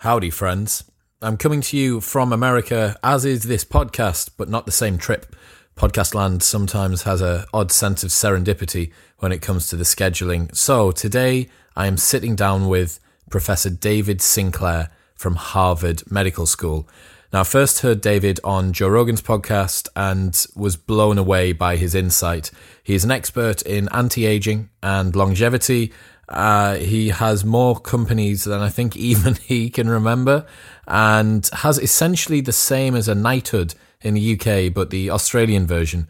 [0.00, 0.84] Howdy, friends.
[1.20, 5.36] I'm coming to you from America, as is this podcast, but not the same trip.
[5.76, 10.56] Podcast land sometimes has a odd sense of serendipity when it comes to the scheduling.
[10.56, 16.88] So today I am sitting down with Professor David Sinclair from Harvard Medical School.
[17.30, 21.94] Now, I first heard David on Joe Rogan's podcast and was blown away by his
[21.94, 22.50] insight.
[22.82, 25.92] He is an expert in anti aging and longevity,
[26.30, 30.46] uh, he has more companies than I think even he can remember,
[30.86, 36.08] and has essentially the same as a knighthood in the UK, but the Australian version.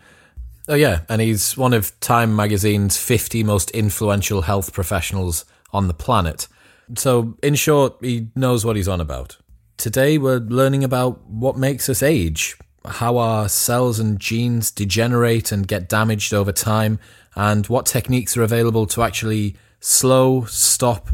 [0.69, 5.95] Oh yeah, and he's one of Time magazine's 50 most influential health professionals on the
[5.95, 6.47] planet.
[6.97, 9.37] So, in short, he knows what he's on about.
[9.78, 15.66] Today, we're learning about what makes us age, how our cells and genes degenerate and
[15.66, 16.98] get damaged over time,
[17.34, 21.09] and what techniques are available to actually slow, stop,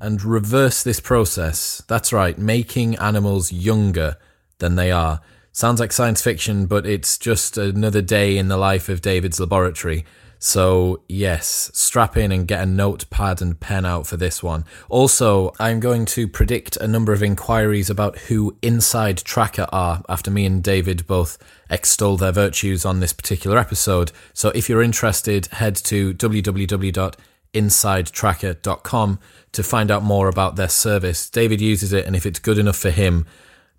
[0.00, 1.82] and reverse this process.
[1.88, 4.16] That's right, making animals younger
[4.58, 5.20] than they are.
[5.52, 10.04] Sounds like science fiction, but it's just another day in the life of David's laboratory.
[10.42, 14.64] So, yes, strap in and get a notepad and pen out for this one.
[14.88, 20.30] Also, I'm going to predict a number of inquiries about who Inside Tracker are after
[20.30, 21.36] me and David both
[21.68, 24.12] extol their virtues on this particular episode.
[24.32, 27.14] So, if you're interested, head to www
[27.54, 29.18] insidetracker.com
[29.52, 31.28] to find out more about their service.
[31.28, 33.26] David uses it, and if it's good enough for him,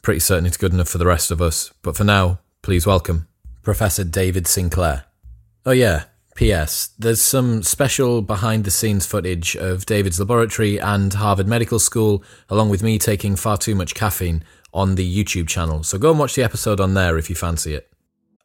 [0.02, 1.74] pretty certain it's good enough for the rest of us.
[1.82, 3.28] But for now, please welcome
[3.62, 5.06] Professor David Sinclair.
[5.66, 6.06] Oh, yeah.
[6.36, 6.92] P.S.
[6.98, 12.70] There's some special behind the scenes footage of David's laboratory and Harvard Medical School, along
[12.70, 15.84] with me taking far too much caffeine on the YouTube channel.
[15.84, 17.91] So go and watch the episode on there if you fancy it.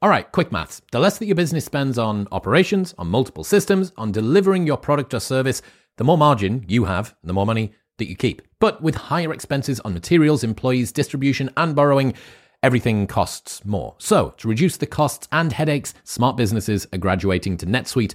[0.03, 0.83] All right, quick maths.
[0.93, 5.15] The less that your business spends on operations, on multiple systems, on delivering your product
[5.15, 5.63] or service,
[5.97, 8.43] the more margin you have, the more money that you keep.
[8.61, 12.13] But with higher expenses on materials, employees, distribution, and borrowing,
[12.63, 13.95] everything costs more.
[13.97, 18.15] So, to reduce the costs and headaches, smart businesses are graduating to NetSuite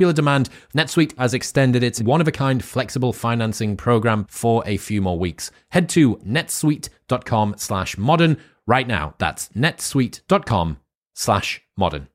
[0.01, 4.77] popular demand, NetSuite has extended its one of a kind flexible financing program for a
[4.77, 5.51] few more weeks.
[5.69, 9.13] Head to netsuite.com slash modern right now.
[9.19, 10.77] That's netsuite.com
[11.13, 12.07] slash modern.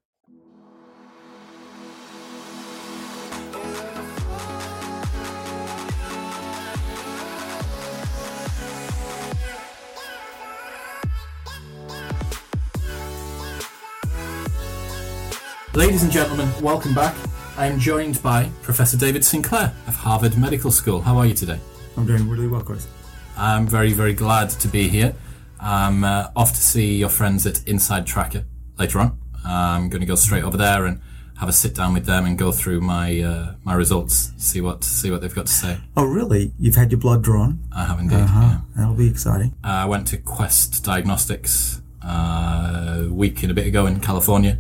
[15.73, 17.15] Ladies and gentlemen, welcome back.
[17.59, 21.01] I am joined by Professor David Sinclair of Harvard Medical School.
[21.01, 21.59] How are you today?
[21.97, 22.87] I'm doing really well, Chris.
[23.35, 25.15] I'm very, very glad to be here.
[25.59, 28.45] I'm uh, off to see your friends at Inside Tracker
[28.79, 29.19] later on.
[29.43, 31.01] I'm going to go straight over there and
[31.39, 34.85] have a sit down with them and go through my uh, my results, see what
[34.85, 35.79] see what they've got to say.
[35.97, 36.53] Oh, really?
[36.59, 37.59] You've had your blood drawn?
[37.75, 38.17] I have indeed.
[38.17, 38.41] Uh-huh.
[38.41, 38.61] Yeah.
[38.77, 39.55] That'll be exciting.
[39.65, 44.59] Uh, I went to Quest Diagnostics uh, a week and a bit ago in California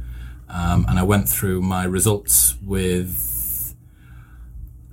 [0.49, 3.75] um, and I went through my results with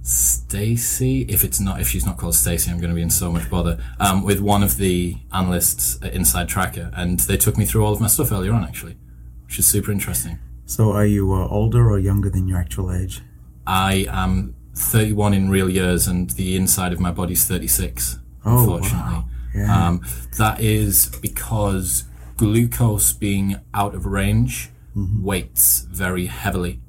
[0.02, 1.22] Stacy.
[1.24, 3.50] If it's not, if she's not called Stacy, I'm going to be in so much
[3.50, 3.78] bother.
[4.00, 7.94] Um, with one of the analysts at Inside Tracker, and they took me through all
[7.94, 8.98] of my stuff earlier on, actually,
[9.46, 10.40] which is super interesting.
[10.66, 13.22] So, are you uh, older or younger than your actual age?
[13.66, 18.20] I am 31 in real years, and the inside of my body's 36.
[18.46, 19.26] Oh, unfortunately, wow.
[19.56, 19.88] yeah.
[19.88, 20.02] um,
[20.38, 25.24] that is because glucose being out of range mm-hmm.
[25.24, 26.80] weights very heavily.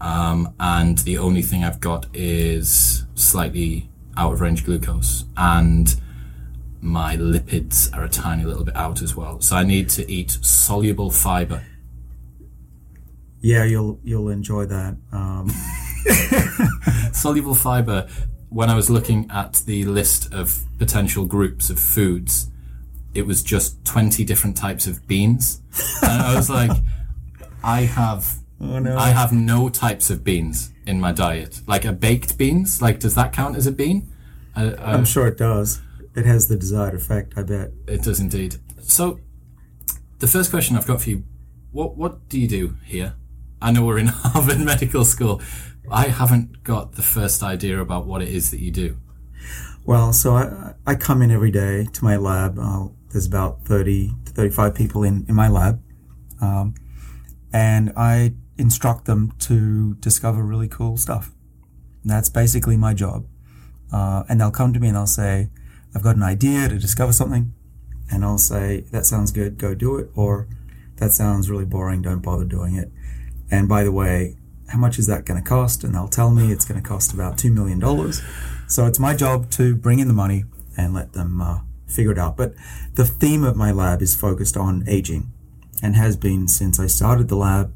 [0.00, 5.24] Um, and the only thing I've got is slightly out of range glucose.
[5.36, 5.94] And
[6.80, 9.40] my lipids are a tiny little bit out as well.
[9.40, 11.64] So I need to eat soluble fiber.
[13.42, 14.96] Yeah, you'll you'll enjoy that.
[15.12, 15.50] Um.
[17.12, 18.06] soluble fiber.
[18.50, 22.50] When I was looking at the list of potential groups of foods,
[23.14, 25.62] it was just twenty different types of beans,
[26.02, 26.72] and I was like.
[27.62, 28.96] I have oh, no.
[28.96, 31.60] I have no types of beans in my diet.
[31.66, 34.12] Like a baked beans, like does that count as a bean?
[34.56, 35.80] Uh, uh, I'm sure it does.
[36.14, 37.70] It has the desired effect, I bet.
[37.86, 38.56] It does indeed.
[38.82, 39.20] So,
[40.18, 41.24] the first question I've got for you:
[41.72, 43.14] what what do you do here?
[43.62, 45.40] I know we're in Harvard Medical School.
[45.90, 48.96] I haven't got the first idea about what it is that you do.
[49.84, 52.58] Well, so I, I come in every day to my lab.
[52.58, 55.82] Uh, there's about 30 to 35 people in, in my lab.
[56.40, 56.74] Um,
[57.52, 61.32] and I instruct them to discover really cool stuff.
[62.02, 63.26] And that's basically my job.
[63.92, 65.50] Uh, and they'll come to me and they'll say,
[65.94, 67.52] I've got an idea to discover something.
[68.10, 70.10] And I'll say, that sounds good, go do it.
[70.14, 70.48] Or
[70.96, 72.90] that sounds really boring, don't bother doing it.
[73.50, 74.36] And by the way,
[74.68, 75.82] how much is that going to cost?
[75.82, 77.80] And they'll tell me it's going to cost about $2 million.
[78.68, 80.44] So it's my job to bring in the money
[80.76, 82.36] and let them uh, figure it out.
[82.36, 82.54] But
[82.94, 85.32] the theme of my lab is focused on aging
[85.82, 87.72] and has been since I started the lab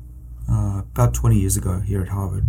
[0.51, 2.47] uh, about 20 years ago here at Harvard.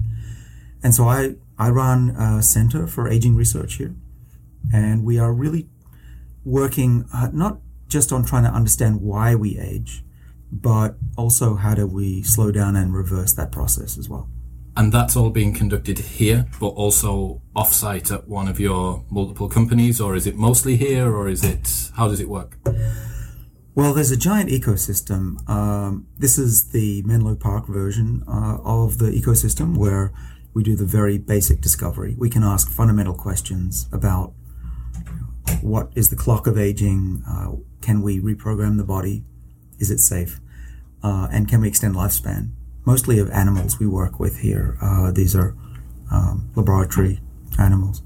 [0.83, 3.95] And so I, I run a center for aging research here.
[4.73, 5.67] And we are really
[6.43, 10.03] working uh, not just on trying to understand why we age,
[10.51, 14.29] but also how do we slow down and reverse that process as well.
[14.77, 20.01] And that's all being conducted here, but also offsite at one of your multiple companies,
[20.01, 22.57] or is it mostly here, or is it, how does it work?
[23.75, 25.47] Well, there's a giant ecosystem.
[25.49, 30.13] Um, this is the Menlo Park version uh, of the ecosystem where
[30.53, 32.15] we do the very basic discovery.
[32.17, 34.33] We can ask fundamental questions about
[35.61, 37.23] what is the clock of aging?
[37.29, 39.23] Uh, can we reprogram the body?
[39.77, 40.39] Is it safe?
[41.03, 42.51] Uh, and can we extend lifespan?
[42.85, 44.77] mostly of animals we work with here.
[44.81, 45.55] Uh, these are
[46.11, 47.19] um, laboratory
[47.59, 48.01] animals.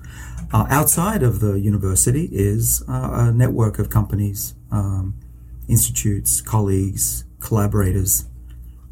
[0.51, 5.13] Uh, outside of the university is uh, a network of companies, um,
[5.69, 8.25] institutes, colleagues, collaborators,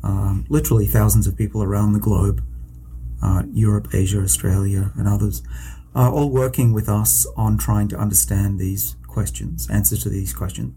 [0.04, 2.44] um, literally thousands of people around the globe,
[3.22, 5.42] uh, Europe, Asia, Australia, and others,
[5.96, 10.76] are all working with us on trying to understand these questions, answers to these questions.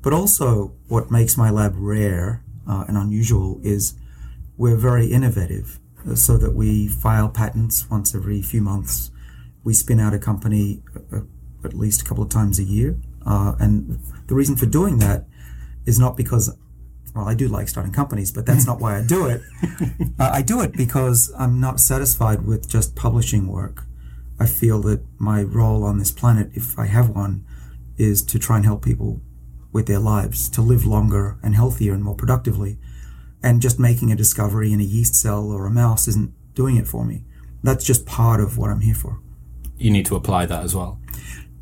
[0.00, 3.94] But also, what makes my lab rare uh, and unusual is
[4.56, 5.78] we're very innovative
[6.08, 9.10] uh, so that we file patents once every few months.
[9.62, 10.82] We spin out a company
[11.12, 11.20] uh,
[11.64, 12.98] at least a couple of times a year.
[13.24, 15.26] Uh, and the reason for doing that
[15.86, 16.56] is not because,
[17.14, 19.40] well, I do like starting companies, but that's not why I do it.
[20.18, 23.84] Uh, I do it because I'm not satisfied with just publishing work.
[24.38, 27.44] I feel that my role on this planet, if I have one,
[27.96, 29.20] is to try and help people
[29.72, 32.78] with their lives, to live longer and healthier and more productively
[33.42, 36.86] and just making a discovery in a yeast cell or a mouse isn't doing it
[36.86, 37.24] for me.
[37.62, 39.20] That's just part of what I'm here for.
[39.76, 41.00] You need to apply that as well.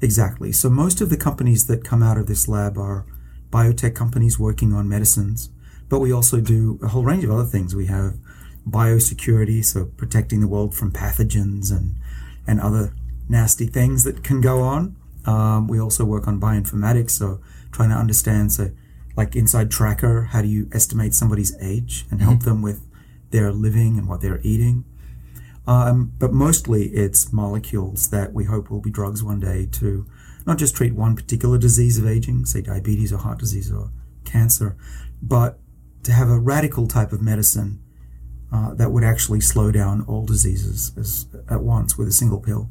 [0.01, 0.53] Exactly.
[0.53, 3.07] So most of the companies that come out of this lab are
[3.51, 5.51] biotech companies working on medicines,
[5.89, 7.75] but we also do a whole range of other things.
[7.75, 8.15] We have
[8.69, 11.97] biosecurity, so protecting the world from pathogens and
[12.47, 12.95] and other
[13.29, 14.97] nasty things that can go on.
[15.27, 17.41] Um, we also work on bioinformatics, so
[17.73, 18.71] trying to understand so
[19.17, 22.49] like inside tracker how do you estimate somebody's age and help mm-hmm.
[22.49, 22.87] them with
[23.31, 24.85] their living and what they're eating
[25.67, 30.07] um, but mostly it's molecules that we hope will be drugs one day to
[30.47, 33.91] not just treat one particular disease of aging say diabetes or heart disease or
[34.25, 34.77] cancer
[35.23, 35.59] but
[36.03, 37.81] to have a radical type of medicine
[38.53, 42.71] uh, that would actually slow down all diseases as, at once with a single pill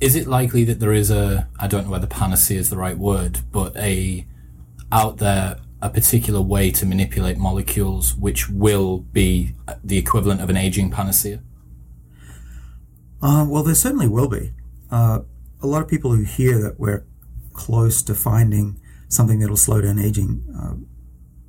[0.00, 2.98] is it likely that there is a i don't know whether panacea is the right
[2.98, 4.26] word but a
[4.92, 10.56] out there a particular way to manipulate molecules which will be the equivalent of an
[10.56, 11.40] aging panacea?
[13.22, 14.52] Uh, well, there certainly will be.
[14.90, 15.20] Uh,
[15.62, 17.04] a lot of people who hear that we're
[17.52, 20.74] close to finding something that'll slow down aging, uh,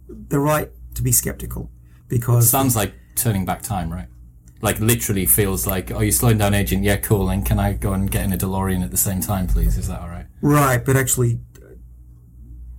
[0.10, 1.72] they're right to be skeptical
[2.08, 4.08] because it sounds like turning back time, right?
[4.62, 6.84] Like literally feels like, oh, you're slowing down aging.
[6.84, 7.30] Yeah, cool.
[7.30, 9.78] And can I go and get in a DeLorean at the same time, please?
[9.78, 10.28] Is that all right?
[10.42, 11.40] Right, but actually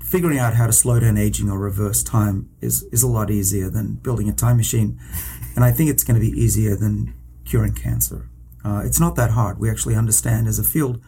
[0.01, 3.71] figuring out how to slow down aging or reverse time is, is a lot easier
[3.71, 4.99] than building a time machine.
[5.55, 7.13] And I think it's going to be easier than
[7.45, 8.31] curing cancer.
[8.65, 9.59] Uh, it's not that hard.
[9.59, 10.99] We actually understand as a field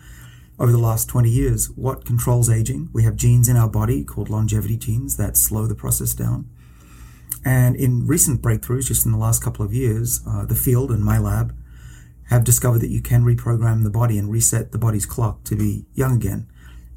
[0.59, 2.89] over the last 20 years what controls aging.
[2.93, 6.49] We have genes in our body called longevity genes that slow the process down.
[7.45, 11.05] And in recent breakthroughs, just in the last couple of years, uh, the field and
[11.05, 11.55] my lab
[12.31, 15.85] have discovered that you can reprogram the body and reset the body's clock to be
[15.95, 16.47] young again.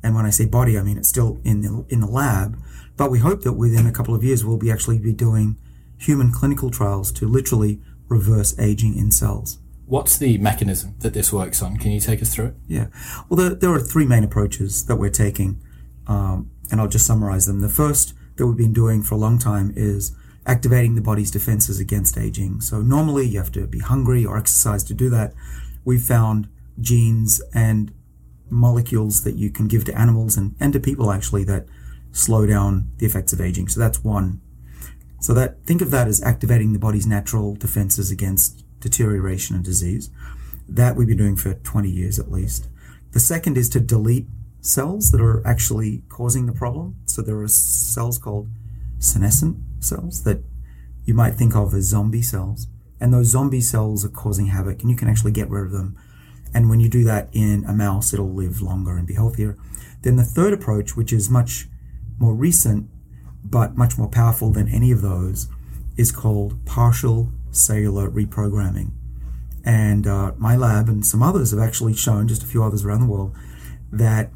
[0.01, 2.57] And when I say body, I mean it's still in the, in the lab.
[2.95, 5.57] But we hope that within a couple of years, we'll be actually be doing
[5.97, 9.59] human clinical trials to literally reverse aging in cells.
[9.87, 11.77] What's the mechanism that this works on?
[11.77, 12.53] Can you take us through it?
[12.67, 12.87] Yeah.
[13.29, 15.61] Well, there, there are three main approaches that we're taking,
[16.07, 17.61] um, and I'll just summarize them.
[17.61, 20.13] The first that we've been doing for a long time is
[20.45, 22.59] activating the body's defenses against aging.
[22.59, 25.33] So normally you have to be hungry or exercise to do that.
[25.85, 27.93] We've found genes and
[28.49, 31.65] molecules that you can give to animals and, and to people actually that
[32.11, 33.69] slow down the effects of aging.
[33.69, 34.41] So that's one.
[35.19, 40.09] So that think of that as activating the body's natural defenses against deterioration and disease.
[40.67, 42.67] That we've been doing for 20 years at least.
[43.11, 44.27] The second is to delete
[44.61, 46.95] cells that are actually causing the problem.
[47.05, 48.49] So there are cells called
[48.99, 50.43] senescent cells that
[51.05, 52.67] you might think of as zombie cells.
[52.99, 55.97] And those zombie cells are causing havoc, and you can actually get rid of them.
[56.53, 59.57] And when you do that in a mouse, it'll live longer and be healthier.
[60.01, 61.67] Then the third approach, which is much
[62.17, 62.89] more recent,
[63.43, 65.47] but much more powerful than any of those,
[65.95, 68.91] is called partial cellular reprogramming.
[69.65, 73.01] And uh, my lab and some others have actually shown, just a few others around
[73.01, 73.35] the world,
[73.91, 74.31] that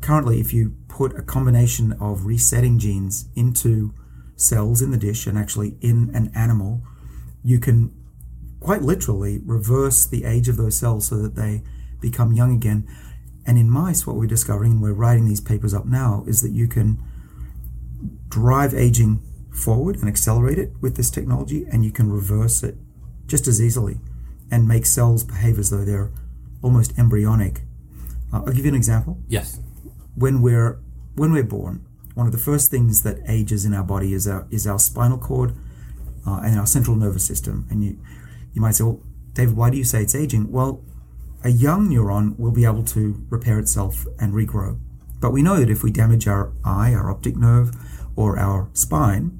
[0.00, 3.92] currently, if you put a combination of resetting genes into
[4.36, 6.82] cells in the dish and actually in an animal,
[7.44, 7.94] you can
[8.60, 11.62] quite literally reverse the age of those cells so that they
[12.00, 12.86] become young again.
[13.46, 16.52] And in mice, what we're discovering, and we're writing these papers up now, is that
[16.52, 17.02] you can
[18.28, 19.22] drive aging
[19.60, 22.76] forward and accelerate it with this technology, and you can reverse it
[23.26, 23.98] just as easily
[24.50, 26.10] and make cells behave as though they're
[26.62, 27.62] almost embryonic.
[28.32, 29.18] Uh, I'll give you an example.
[29.28, 29.60] Yes.
[30.14, 30.80] When we're
[31.14, 34.46] when we're born, one of the first things that ages in our body is our
[34.50, 35.54] is our spinal cord
[36.26, 37.66] uh, and our central nervous system.
[37.70, 37.98] And you
[38.52, 39.00] you might say, well,
[39.32, 40.50] David, why do you say it's aging?
[40.50, 40.82] Well,
[41.44, 44.78] a young neuron will be able to repair itself and regrow.
[45.20, 47.72] But we know that if we damage our eye, our optic nerve,
[48.16, 49.39] or our spine,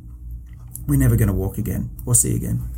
[0.90, 2.68] we're never going to walk again or see again.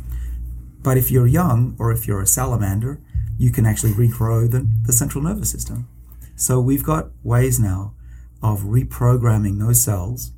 [0.83, 3.01] But if you're young or if you're a salamander,
[3.39, 5.87] you can actually regrow the, the central nervous system.
[6.35, 7.95] So we've got ways now
[8.43, 10.31] of reprogramming those cells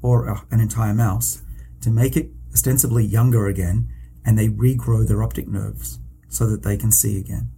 [0.00, 1.42] or uh, an entire mouse
[1.80, 3.92] to make it ostensibly younger again
[4.24, 5.98] and they regrow their optic nerves
[6.28, 7.50] so that they can see again.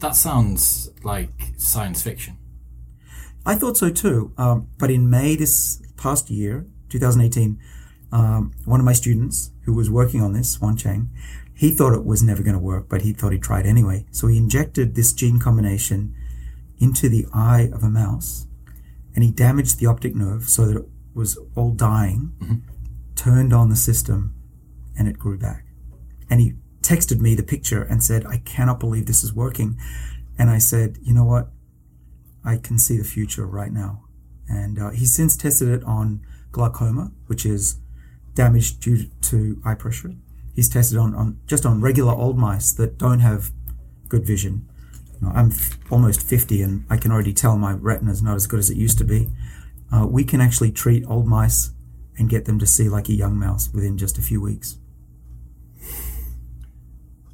[0.00, 2.36] That sounds like science fiction.
[3.46, 4.32] I thought so too.
[4.36, 7.58] Um, but in May this past year, 2018,
[8.12, 11.08] um, one of my students who was working on this, Yuancheng,
[11.54, 14.06] he thought it was never going to work, but he thought he'd try it anyway.
[14.10, 16.14] So he injected this gene combination
[16.78, 18.46] into the eye of a mouse
[19.16, 22.56] and he damaged the optic nerve so that it was all dying, mm-hmm.
[23.16, 24.34] turned on the system,
[24.96, 25.64] and it grew back.
[26.28, 26.52] And he
[26.82, 29.78] texted me the picture and said, I cannot believe this is working.
[30.38, 31.48] And I said, you know what?
[32.44, 34.04] I can see the future right now.
[34.48, 36.20] And uh, he's since tested it on
[36.56, 37.76] glaucoma, which is
[38.32, 40.14] damage due to eye pressure.
[40.54, 43.52] He's tested on, on just on regular old mice that don't have
[44.08, 44.66] good vision.
[45.12, 48.36] You know, I'm f- almost 50 and I can already tell my retina is not
[48.36, 49.28] as good as it used to be.
[49.92, 51.72] Uh, we can actually treat old mice
[52.18, 54.78] and get them to see like a young mouse within just a few weeks.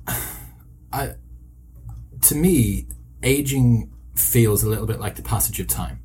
[0.92, 1.12] I,
[2.22, 2.88] to me,
[3.22, 6.00] aging feels a little bit like the passage of time.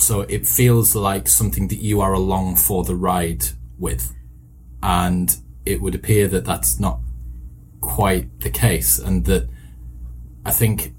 [0.00, 3.44] So it feels like something that you are along for the ride
[3.78, 4.14] with.
[4.82, 7.00] And it would appear that that's not
[7.80, 8.98] quite the case.
[8.98, 9.48] And that
[10.44, 10.94] I think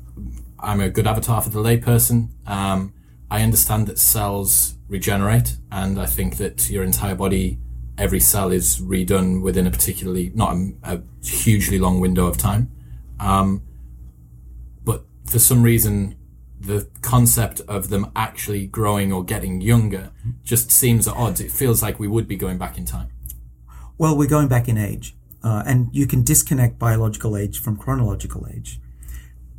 [0.60, 2.30] I'm a good avatar for the layperson.
[2.46, 2.94] Um,
[3.30, 7.60] I understand that cells regenerate, and I think that your entire body,
[7.98, 12.72] every cell is redone within a particularly, not a, a hugely long window of time.
[13.20, 13.64] Um,
[14.84, 16.16] but for some reason,
[16.60, 20.12] the concept of them actually growing or getting younger
[20.44, 21.40] just seems at odds.
[21.40, 23.10] It feels like we would be going back in time.
[23.98, 28.48] Well, we're going back in age, uh, and you can disconnect biological age from chronological
[28.48, 28.80] age.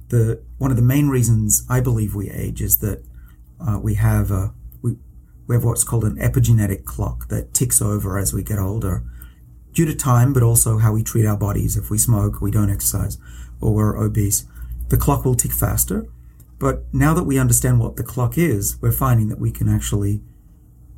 [0.08, 3.04] The one of the main reasons I believe we age is that
[3.60, 4.96] uh, we have a we,
[5.46, 9.04] we have what's called an epigenetic clock that ticks over as we get older,
[9.72, 11.76] due to time, but also how we treat our bodies.
[11.76, 13.18] If we smoke, we don't exercise,
[13.60, 14.44] or we're obese,
[14.88, 16.08] the clock will tick faster
[16.58, 20.22] but now that we understand what the clock is, we're finding that we can actually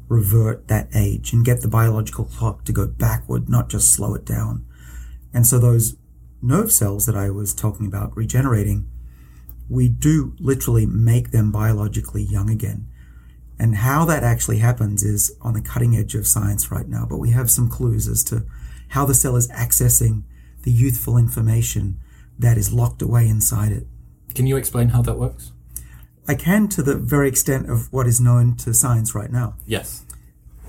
[0.09, 4.25] revert that age and get the biological clock to go backward, not just slow it
[4.25, 4.67] down.
[5.33, 5.97] And so those
[6.43, 8.89] nerve cells that I was talking about regenerating,
[9.69, 12.89] we do literally make them biologically young again.
[13.59, 17.19] And how that actually happens is on the cutting edge of science right now, but
[17.19, 18.47] we have some clues as to
[18.89, 20.25] how the cell is accessing
[20.63, 22.01] the youthful information
[22.39, 23.87] that is locked away inside it.
[24.35, 25.53] Can you explain how that works?
[26.29, 29.57] I can to the very extent of what is known to science right now.
[29.67, 30.05] Yes.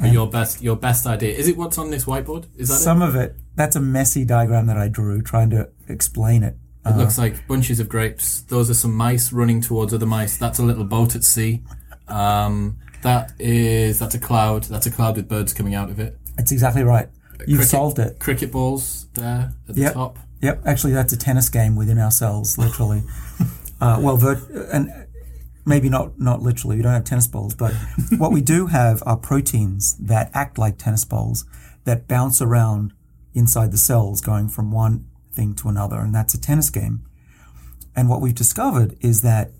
[0.02, 1.36] your best your best idea.
[1.36, 2.46] Is it what's on this whiteboard?
[2.58, 3.08] Is that some it?
[3.10, 3.36] of it?
[3.56, 6.56] That's a messy diagram that I drew trying to explain it.
[6.86, 8.42] It uh, looks like bunches of grapes.
[8.42, 10.38] Those are some mice running towards other mice.
[10.38, 11.62] That's a little boat at sea.
[12.08, 14.64] Um, that is that's a cloud.
[14.64, 16.18] That's a cloud with birds coming out of it.
[16.38, 17.08] That's exactly right.
[17.46, 18.20] You've cricket, solved it.
[18.20, 19.94] Cricket balls there at the yep.
[19.94, 20.18] top.
[20.42, 23.04] Yep, actually, that's a tennis game within ourselves, literally.
[23.82, 25.08] uh, well, vert- and
[25.66, 26.78] maybe not not literally.
[26.78, 27.74] We don't have tennis balls, but
[28.18, 31.46] what we do have are proteins that act like tennis balls
[31.84, 32.94] that bounce around
[33.34, 37.06] inside the cells, going from one thing to another, and that's a tennis game.
[37.96, 39.52] And what we've discovered is that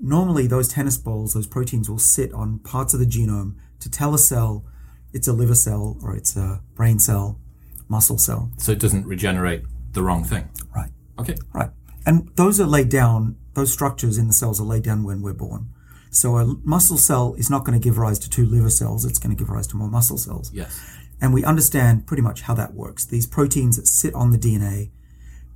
[0.00, 4.14] normally those tennis balls, those proteins will sit on parts of the genome to tell
[4.14, 4.64] a cell
[5.12, 7.40] it's a liver cell or it's a brain cell,
[7.88, 8.50] muscle cell.
[8.58, 9.64] So it doesn't regenerate
[9.98, 10.48] the wrong thing.
[10.74, 10.90] Right.
[11.18, 11.36] Okay.
[11.52, 11.70] Right.
[12.06, 15.34] And those are laid down, those structures in the cells are laid down when we're
[15.34, 15.70] born.
[16.10, 19.18] So a muscle cell is not going to give rise to two liver cells, it's
[19.18, 20.50] going to give rise to more muscle cells.
[20.54, 20.80] Yes.
[21.20, 23.04] And we understand pretty much how that works.
[23.04, 24.90] These proteins that sit on the DNA,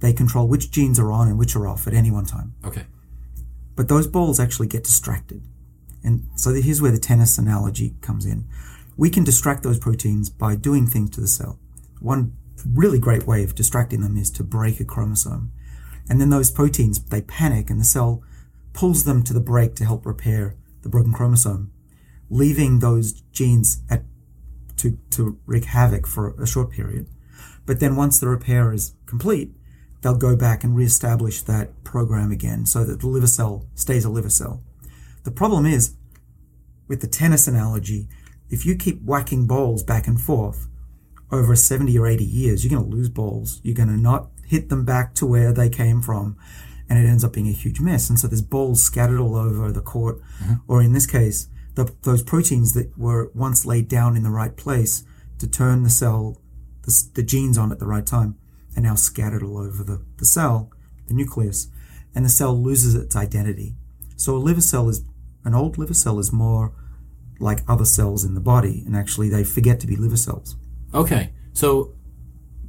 [0.00, 2.54] they control which genes are on and which are off at any one time.
[2.64, 2.87] Okay.
[3.76, 5.42] But those balls actually get distracted.
[6.02, 8.44] And so here's where the tennis analogy comes in.
[8.96, 11.61] We can distract those proteins by doing things to the cell.
[12.00, 15.52] One really great way of distracting them is to break a chromosome.
[16.09, 18.23] And then those proteins, they panic and the cell
[18.73, 21.73] pulls them to the break to help repair the broken chromosome,
[22.28, 24.02] leaving those genes at,
[24.78, 27.07] to, to wreak havoc for a short period.
[27.66, 29.52] But then once the repair is complete,
[30.00, 34.11] they'll go back and reestablish that program again so that the liver cell stays a
[34.11, 34.62] liver cell.
[35.25, 35.95] The problem is,
[36.88, 38.09] with the tennis analogy,
[38.50, 40.69] if you keep whacking balls back and forth
[41.32, 43.60] over 70 or 80 years, you're going to lose balls.
[43.64, 46.36] You're going to not hit them back to where they came from.
[46.88, 48.10] And it ends up being a huge mess.
[48.10, 50.20] And so there's balls scattered all over the court.
[50.42, 50.54] Mm-hmm.
[50.68, 54.54] Or in this case, the, those proteins that were once laid down in the right
[54.54, 55.04] place
[55.38, 56.36] to turn the cell,
[56.82, 58.36] the, the genes on at the right time,
[58.76, 60.70] are now scattered all over the, the cell,
[61.08, 61.68] the nucleus.
[62.14, 63.74] And the cell loses its identity.
[64.16, 65.02] So a liver cell is,
[65.44, 66.74] an old liver cell is more
[67.40, 68.82] like other cells in the body.
[68.84, 70.56] And actually they forget to be liver cells.
[70.94, 71.32] Okay.
[71.52, 71.94] So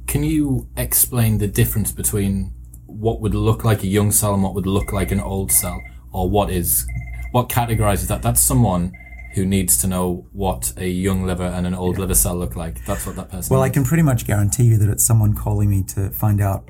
[0.06, 2.52] can you explain the difference between
[2.86, 5.82] what would look like a young cell and what would look like an old cell,
[6.12, 6.86] or what is
[7.32, 8.22] what categorizes that?
[8.22, 8.92] That's someone
[9.34, 12.02] who needs to know what a young liver and an old yeah.
[12.02, 12.84] liver cell look like.
[12.84, 13.52] That's what that person.
[13.52, 13.72] Well, needs.
[13.72, 16.68] I can pretty much guarantee you that it's someone calling me to find out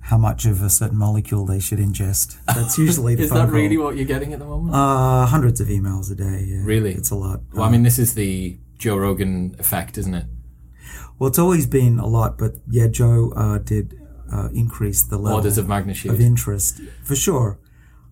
[0.00, 2.36] how much of a certain molecule they should ingest.
[2.44, 4.74] That's usually the is that really what you're getting at the moment?
[4.74, 6.44] Uh, hundreds of emails a day.
[6.46, 6.60] Yeah.
[6.64, 7.40] Really, it's a lot.
[7.52, 10.26] Well, um, I mean, this is the Joe Rogan effect, isn't it?
[11.22, 13.96] Well, it's always been a lot, but yeah, Joe uh, did
[14.32, 17.60] uh, increase the level orders of magnitude of interest for sure.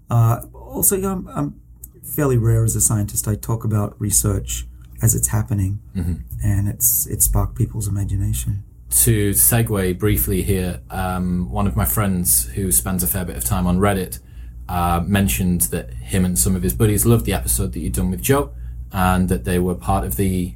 [0.09, 1.61] Uh, also, you know, I'm, I'm,
[2.05, 3.27] fairly rare as a scientist.
[3.27, 4.69] I talk about research
[5.03, 6.23] as it's happening, mm-hmm.
[6.45, 8.63] and it's it sparked people's imagination.
[9.03, 13.43] To segue briefly here, um, one of my friends who spends a fair bit of
[13.43, 14.21] time on Reddit
[14.69, 18.13] uh, mentioned that him and some of his buddies loved the episode that you'd done
[18.13, 18.55] with Joe,
[18.93, 20.55] and that they were part of the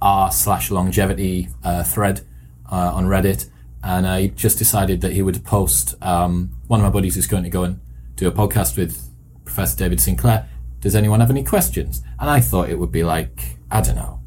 [0.00, 2.22] r slash longevity uh, thread
[2.70, 3.48] uh, on Reddit
[3.82, 5.94] and I just decided that he would post.
[6.02, 7.80] Um, one of my buddies is going to go and
[8.16, 9.10] do a podcast with
[9.44, 10.48] Professor David Sinclair.
[10.80, 12.02] Does anyone have any questions?
[12.20, 14.20] And I thought it would be like I don't know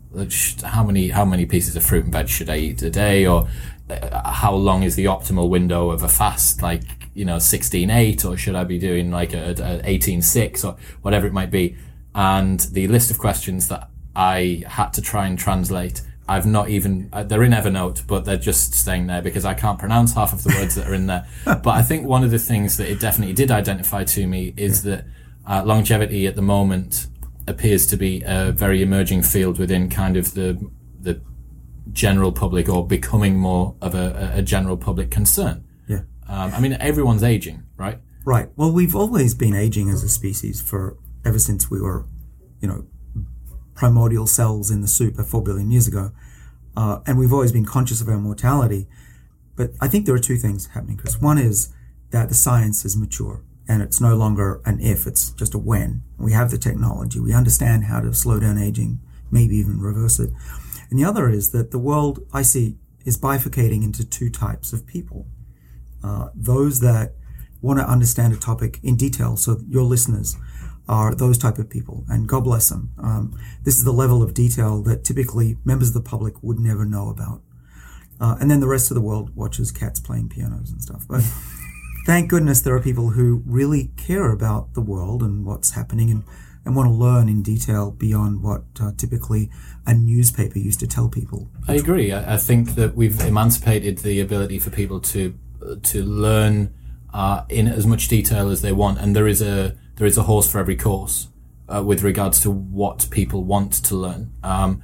[0.63, 3.47] how many how many pieces of fruit and veg should I eat a day, or
[3.89, 6.61] uh, how long is the optimal window of a fast?
[6.61, 10.77] Like you know, sixteen eight, or should I be doing like a eighteen six, or
[11.01, 11.77] whatever it might be?
[12.13, 17.09] And the list of questions that I had to try and translate I've not even
[17.13, 20.43] uh, they're in Evernote, but they're just staying there because I can't pronounce half of
[20.43, 21.27] the words that are in there.
[21.45, 24.83] But I think one of the things that it definitely did identify to me is
[24.83, 25.05] that
[25.47, 27.07] uh, longevity at the moment
[27.47, 30.59] appears to be a very emerging field within kind of the
[30.99, 31.21] the
[31.91, 35.63] general public or becoming more of a, a general public concern.
[35.87, 36.01] Yeah.
[36.27, 37.99] Um, I mean, everyone's aging, right?
[38.25, 38.49] Right.
[38.55, 42.05] Well, we've always been aging as a species for ever since we were,
[42.59, 42.87] you know,
[43.75, 46.11] primordial cells in the soup four billion years ago.
[46.75, 48.87] Uh, and we've always been conscious of our mortality.
[49.55, 51.21] But I think there are two things happening, Chris.
[51.21, 51.73] One is
[52.11, 56.03] that the science is mature and it's no longer an if, it's just a when.
[56.17, 57.19] We have the technology.
[57.19, 58.99] We understand how to slow down aging,
[59.31, 60.31] maybe even reverse it.
[60.89, 64.85] And the other is that the world I see is bifurcating into two types of
[64.85, 65.27] people.
[66.03, 67.13] Uh, those that
[67.61, 70.37] want to understand a topic in detail, so your listeners,
[70.87, 72.91] are those type of people, and God bless them.
[73.01, 76.85] Um, this is the level of detail that typically members of the public would never
[76.85, 77.41] know about.
[78.19, 81.05] Uh, and then the rest of the world watches cats playing pianos and stuff.
[81.09, 81.21] But
[82.05, 86.23] thank goodness there are people who really care about the world and what's happening and,
[86.63, 89.49] and want to learn in detail beyond what uh, typically
[89.85, 91.49] a newspaper used to tell people.
[91.67, 92.11] I agree.
[92.11, 95.37] I, I think that we've emancipated the ability for people to
[95.81, 96.71] to learn
[97.11, 100.23] uh, in as much detail as they want, and there is a there is a
[100.23, 101.29] horse for every course
[101.73, 104.33] uh, with regards to what people want to learn.
[104.43, 104.83] Um,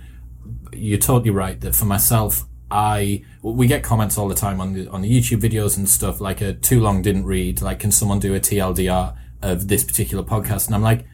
[0.74, 4.88] you're totally right that for myself, I we get comments all the time on the
[4.89, 7.62] on the YouTube videos and stuff like a too long didn't read.
[7.62, 10.67] Like, can someone do a TLDR of this particular podcast?
[10.67, 11.06] And I'm like,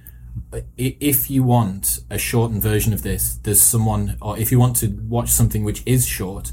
[0.77, 4.87] if you want a shortened version of this, there's someone, or if you want to
[5.07, 6.51] watch something which is short,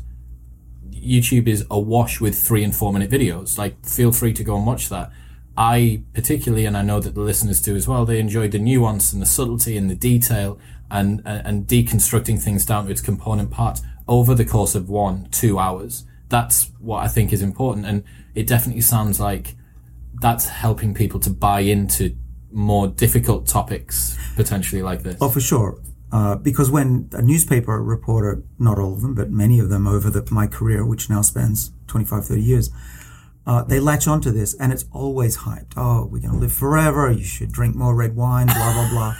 [0.90, 3.58] YouTube is awash with three and four minute videos.
[3.58, 5.12] Like, feel free to go and watch that
[5.56, 9.12] I particularly, and I know that the listeners do as well, they enjoy the nuance
[9.12, 10.58] and the subtlety and the detail
[10.90, 15.28] and, and, and deconstructing things down to its component parts over the course of one,
[15.30, 16.04] two hours.
[16.28, 17.86] That's what I think is important.
[17.86, 18.02] And
[18.34, 19.54] it definitely sounds like
[20.20, 22.16] that's helping people to buy into
[22.50, 25.16] more difficult topics potentially like this.
[25.20, 25.80] Oh, for sure.
[26.12, 30.10] Uh, because when a newspaper reporter, not all of them, but many of them over
[30.10, 32.70] the, my career, which now spans 25, 30 years,
[33.46, 35.72] uh, they latch onto this and it's always hyped.
[35.76, 37.10] Oh, we're going to live forever.
[37.10, 39.16] You should drink more red wine, blah, blah, blah.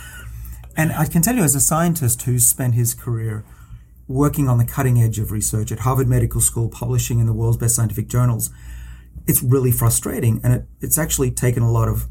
[0.77, 3.45] And I can tell you, as a scientist who's spent his career
[4.09, 7.57] working on the cutting edge of research at Harvard Medical School, publishing in the world's
[7.57, 8.51] best scientific journals,
[9.27, 10.41] it's really frustrating.
[10.43, 12.09] And it, it's actually taken a lot of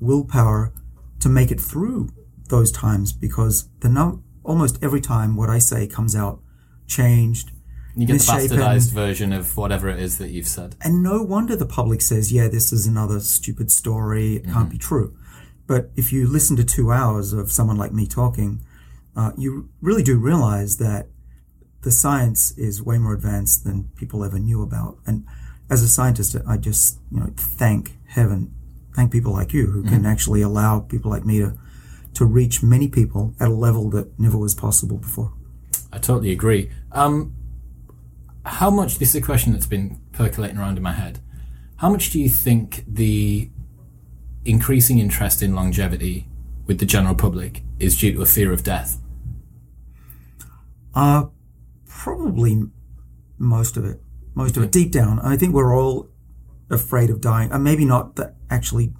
[0.00, 0.72] willpower
[1.20, 2.10] to make it through
[2.48, 6.40] those times because the num- almost every time what I say comes out
[6.86, 7.50] changed,
[7.96, 10.76] you get the bastardized version of whatever it is that you've said.
[10.82, 14.36] And no wonder the public says, yeah, this is another stupid story.
[14.36, 14.52] It mm-hmm.
[14.52, 15.16] can't be true.
[15.66, 18.60] But if you listen to two hours of someone like me talking,
[19.16, 21.08] uh, you really do realize that
[21.82, 24.98] the science is way more advanced than people ever knew about.
[25.06, 25.24] And
[25.70, 28.54] as a scientist, I just, you know, thank heaven,
[28.94, 29.94] thank people like you who mm-hmm.
[29.94, 31.58] can actually allow people like me to,
[32.14, 35.32] to reach many people at a level that never was possible before.
[35.92, 36.70] I totally agree.
[36.92, 37.34] Um,
[38.46, 41.18] how much this is a question that's been percolating around in my head.
[41.76, 43.50] How much do you think the
[44.44, 46.28] increasing interest in longevity
[46.66, 48.98] with the general public is due to a fear of death?
[50.94, 51.26] Uh,
[51.86, 52.62] probably
[53.36, 54.00] most of it.
[54.34, 54.70] Most of it.
[54.70, 56.08] Deep down, I think we're all
[56.70, 57.50] afraid of dying.
[57.50, 58.92] And maybe not that actually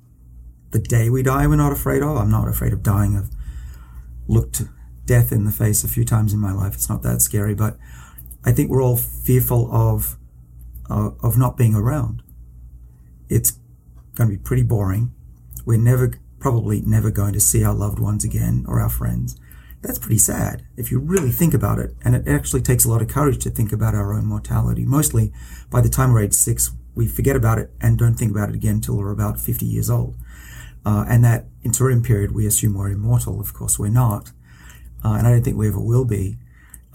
[0.73, 2.17] the day we die we're not afraid of.
[2.17, 3.17] I'm not afraid of dying.
[3.17, 3.31] I've
[4.27, 4.63] looked
[5.05, 6.75] death in the face a few times in my life.
[6.75, 7.79] It's not that scary, but
[8.47, 10.17] I think we're all fearful of
[10.89, 12.23] uh, of not being around.
[13.29, 13.59] It's
[14.15, 15.13] going to be pretty boring.
[15.65, 19.37] We're never probably never going to see our loved ones again or our friends.
[19.83, 21.95] That's pretty sad if you really think about it.
[22.05, 24.85] And it actually takes a lot of courage to think about our own mortality.
[24.85, 25.33] Mostly
[25.69, 28.55] by the time we're age six, we forget about it and don't think about it
[28.55, 30.17] again until we're about 50 years old.
[30.85, 33.41] Uh, and that interim period, we assume we're immortal.
[33.41, 34.31] Of course, we're not.
[35.05, 36.39] Uh, and I don't think we ever will be.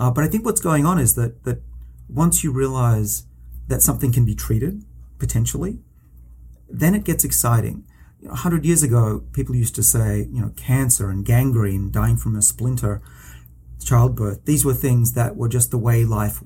[0.02, 1.62] Uh, but I think what's going on is that that
[2.10, 3.28] once you realize
[3.68, 4.84] that something can be treated
[5.20, 5.78] potentially,
[6.68, 7.86] then it gets exciting.
[8.20, 12.18] You know, 100 years ago, people used to say, you know, cancer and gangrene, dying
[12.18, 13.00] from a splinter,
[13.86, 16.44] childbirth, these were things that were just the way life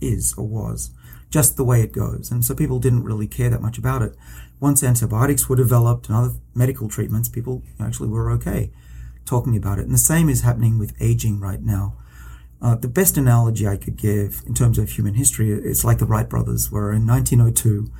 [0.00, 0.90] is or was,
[1.28, 2.30] just the way it goes.
[2.30, 4.16] And so people didn't really care that much about it.
[4.60, 8.72] Once antibiotics were developed and other medical treatments, people actually were okay
[9.26, 9.84] talking about it.
[9.84, 11.98] And the same is happening with aging right now.
[12.64, 16.06] Uh, the best analogy I could give in terms of human history is like the
[16.06, 17.92] Wright brothers, where in 1902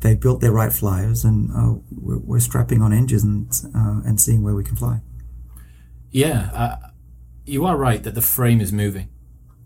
[0.00, 4.42] they built their Wright flyers, and uh, we're, we're, strapping on engines uh, and seeing
[4.42, 5.02] where we can fly.
[6.10, 6.76] Yeah, uh,
[7.44, 9.10] you are right that the frame is moving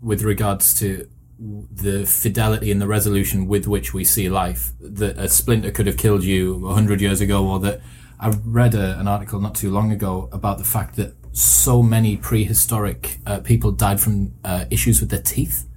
[0.01, 1.07] with regards to
[1.39, 4.73] the fidelity and the resolution with which we see life.
[4.81, 7.79] That a splinter could have killed you 100 years ago, or that
[8.19, 12.15] I read a, an article not too long ago about the fact that so many
[12.15, 15.67] prehistoric uh, people died from uh, issues with their teeth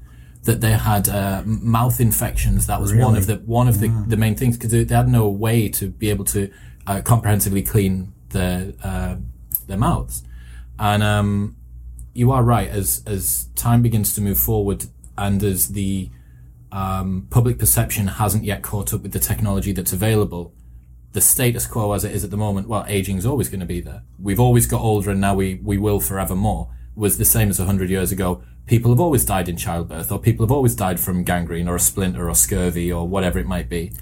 [0.43, 2.67] that they had uh, mouth infections.
[2.67, 3.05] That was really?
[3.05, 4.05] one of the one of the, yeah.
[4.07, 6.51] the main things because they, had no way to be able to
[6.87, 9.17] uh, comprehensively clean their uh,
[9.67, 10.23] their mouths.
[10.79, 11.57] And um,
[12.15, 12.69] you are right.
[12.69, 14.87] As as time begins to move forward,
[15.19, 16.11] and as the
[16.71, 20.53] um, public perception hasn't yet caught up with the technology that's available,
[21.17, 23.67] the status quo as it is at the moment, well, aging is always going to
[23.67, 24.03] be there.
[24.21, 27.59] We've always got older and now we, we will forever more, was the same as
[27.59, 28.43] 100 years ago.
[28.67, 31.81] People have always died in childbirth, or people have always died from gangrene or a
[31.81, 33.95] splinter or scurvy or whatever it might be.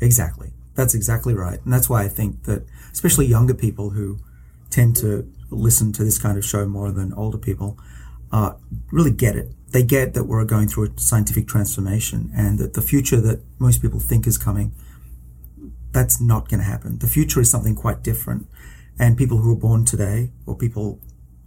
[0.00, 0.52] Exactly.
[0.76, 1.58] That's exactly right.
[1.64, 4.20] And that's why I think that, especially younger people who
[4.70, 7.80] tend to listen to this kind of show more than older people,
[8.30, 8.52] uh,
[8.92, 9.48] really get it.
[9.72, 13.82] They get that we're going through a scientific transformation and that the future that most
[13.82, 14.72] people think is coming
[15.92, 16.98] that's not going to happen.
[16.98, 18.46] The future is something quite different.
[18.98, 21.00] And people who are born today or people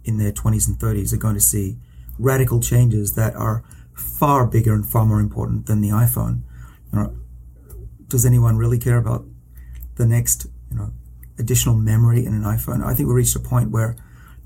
[0.04, 1.78] in their 20s and 30s are going to see
[2.18, 6.42] radical changes that are far bigger and far more important than the iPhone.
[6.92, 7.16] You know,
[8.08, 9.24] does anyone really care about
[9.96, 10.92] the next, you know,
[11.38, 12.84] additional memory in an iPhone?
[12.84, 13.96] I think we reached a point where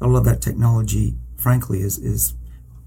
[0.01, 2.35] a lot of that technology, frankly, is is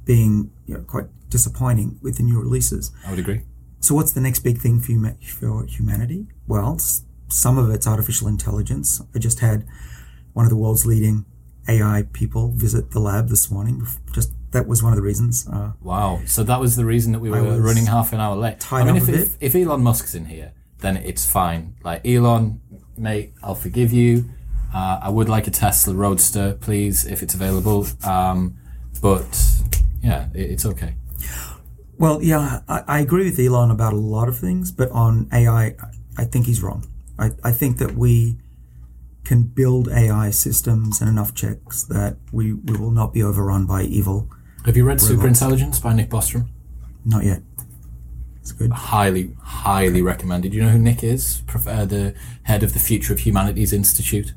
[0.06, 2.92] being you know, quite disappointing with the new releases.
[3.06, 3.42] I would agree.
[3.80, 6.28] So what's the next big thing for, huma- for humanity?
[6.52, 6.78] Well,
[7.30, 9.02] some of it's artificial intelligence.
[9.16, 9.66] I just had
[10.34, 11.24] one of the world's leading
[11.70, 13.88] AI people visit the lab this morning.
[14.12, 15.48] Just that was one of the reasons.
[15.48, 16.20] Uh, wow!
[16.26, 18.70] So that was the reason that we were running half an hour late.
[18.70, 21.76] I mean, if, if, if Elon Musk's in here, then it's fine.
[21.86, 22.60] Like Elon,
[22.98, 24.26] mate, I'll forgive you.
[24.74, 27.88] Uh, I would like a Tesla Roadster, please, if it's available.
[28.04, 28.58] Um,
[29.02, 29.42] but
[30.04, 30.96] yeah, it, it's okay.
[31.98, 35.76] Well, yeah, I, I, agree with Elon about a lot of things, but on AI,
[36.22, 36.88] I think he's wrong.
[37.18, 38.38] I, I think that we
[39.24, 43.82] can build AI systems and enough checks that we, we will not be overrun by
[43.82, 44.30] evil.
[44.66, 46.48] Have you read Superintelligence by Nick Bostrom?
[47.04, 47.42] Not yet.
[48.40, 48.72] It's good.
[48.72, 50.52] Highly, highly recommended.
[50.52, 51.42] Do you know who Nick is?
[51.66, 54.34] Uh, the head of the Future of Humanities Institute.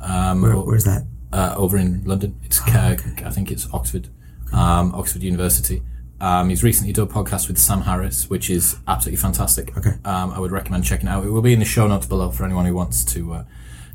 [0.00, 1.06] Um, Where, where's that?
[1.32, 2.38] Uh, over in London.
[2.44, 3.24] It's oh, okay.
[3.24, 4.08] I think it's Oxford,
[4.52, 5.82] um, Oxford University.
[6.20, 9.76] Um, he's recently done a podcast with Sam Harris, which is absolutely fantastic.
[9.76, 9.94] Okay.
[10.04, 11.24] Um, I would recommend checking it out.
[11.24, 13.44] It will be in the show notes below for anyone who wants to uh,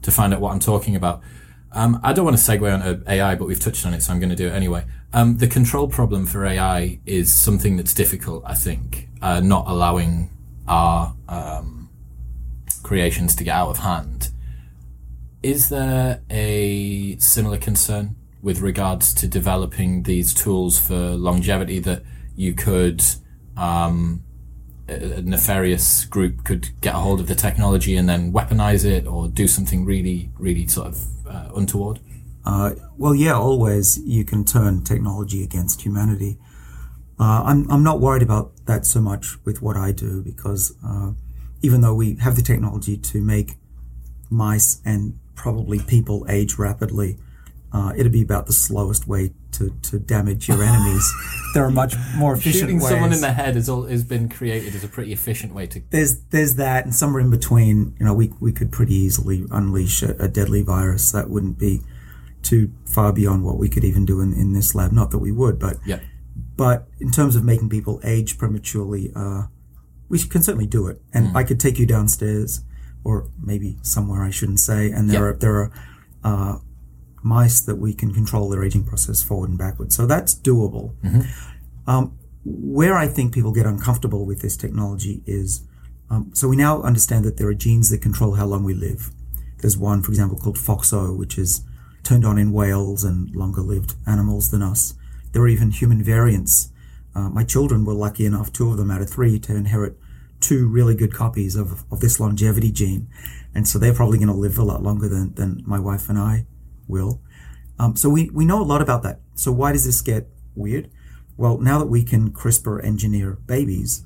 [0.01, 1.21] to find out what I'm talking about.
[1.71, 4.19] Um, I don't want to segue onto AI, but we've touched on it, so I'm
[4.19, 4.85] going to do it anyway.
[5.13, 10.29] Um, the control problem for AI is something that's difficult, I think, uh, not allowing
[10.67, 11.89] our um,
[12.81, 14.29] creations to get out of hand.
[15.43, 22.03] Is there a similar concern with regards to developing these tools for longevity that
[22.35, 23.03] you could
[23.57, 24.23] um,
[24.87, 29.27] a nefarious group could get a hold of the technology and then weaponize it or
[29.27, 31.99] do something really, really sort of uh, untoward?
[32.45, 36.37] Uh, well, yeah, always you can turn technology against humanity.
[37.19, 41.11] Uh, I'm, I'm not worried about that so much with what I do because uh,
[41.61, 43.55] even though we have the technology to make
[44.29, 47.17] mice and probably people age rapidly,
[47.75, 51.13] uh, it'd be about the slowest way to, to damage your enemies.
[51.53, 52.87] there are much more efficient Shooting ways.
[52.87, 55.81] someone in the head has, all, has been created as a pretty efficient way to.
[55.89, 60.01] There's there's that, and somewhere in between, you know, we we could pretty easily unleash
[60.03, 61.81] a, a deadly virus that wouldn't be
[62.43, 64.93] too far beyond what we could even do in, in this lab.
[64.93, 65.99] Not that we would, but yeah.
[66.55, 69.47] But in terms of making people age prematurely, uh,
[70.07, 71.01] we can certainly do it.
[71.13, 71.35] And mm.
[71.35, 72.61] I could take you downstairs,
[73.03, 74.91] or maybe somewhere I shouldn't say.
[74.91, 75.71] And there are there are
[76.23, 76.59] uh,
[77.25, 79.91] mice that we can control their aging process forward and backward.
[79.91, 80.95] So that's doable.
[81.01, 81.89] Mm-hmm.
[81.89, 85.67] Um, where I think people get uncomfortable with this technology is
[86.07, 89.09] um, so we now understand that there are genes that control how long we live.
[89.57, 91.63] There's one, for example, called FOXO, which is
[92.03, 94.93] turned on in whales and longer lived animals than us.
[95.31, 96.69] There are even human variants.
[97.15, 99.97] Uh, my children were lucky enough, two of them out of three, to inherit
[100.39, 103.07] two really good copies of, of this longevity gene.
[103.55, 106.19] And so they're probably going to live a lot longer than, than my wife and
[106.19, 106.45] I
[106.87, 107.21] will.
[107.77, 109.19] Um, so we, we know a lot about that.
[109.33, 110.89] So why does this get weird?
[111.37, 114.05] Well, now that we can CRISPR engineer babies,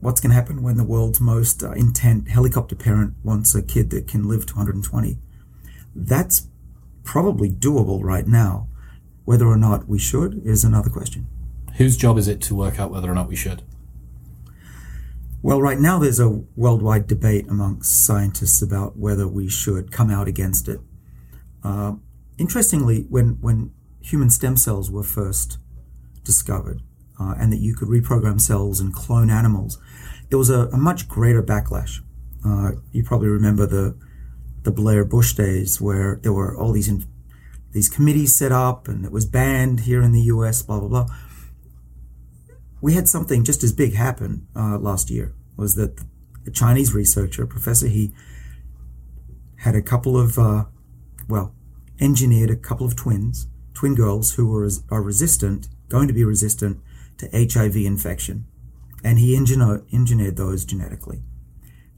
[0.00, 3.90] what's going to happen when the world's most uh, intent helicopter parent wants a kid
[3.90, 5.18] that can live to 120?
[5.94, 6.48] That's
[7.04, 8.68] probably doable right now.
[9.24, 11.28] Whether or not we should is another question.
[11.76, 13.62] Whose job is it to work out whether or not we should?
[15.40, 20.26] Well, right now there's a worldwide debate amongst scientists about whether we should come out
[20.26, 20.80] against it.
[21.64, 21.94] Uh,
[22.38, 25.58] interestingly, when, when human stem cells were first
[26.22, 26.82] discovered,
[27.18, 29.78] uh, and that you could reprogram cells and clone animals,
[30.28, 32.00] there was a, a much greater backlash.
[32.44, 33.96] Uh, you probably remember the
[34.64, 37.04] the Blair Bush days where there were all these in,
[37.72, 40.62] these committees set up and it was banned here in the U.S.
[40.62, 41.06] Blah blah blah.
[42.80, 45.34] We had something just as big happen uh, last year.
[45.56, 46.02] Was that
[46.46, 48.12] a Chinese researcher, Professor He,
[49.58, 50.64] had a couple of uh,
[51.28, 51.53] well
[52.00, 56.80] engineered a couple of twins, twin girls who were are resistant, going to be resistant
[57.18, 58.46] to HIV infection,
[59.02, 61.22] and he engineered, engineered those genetically.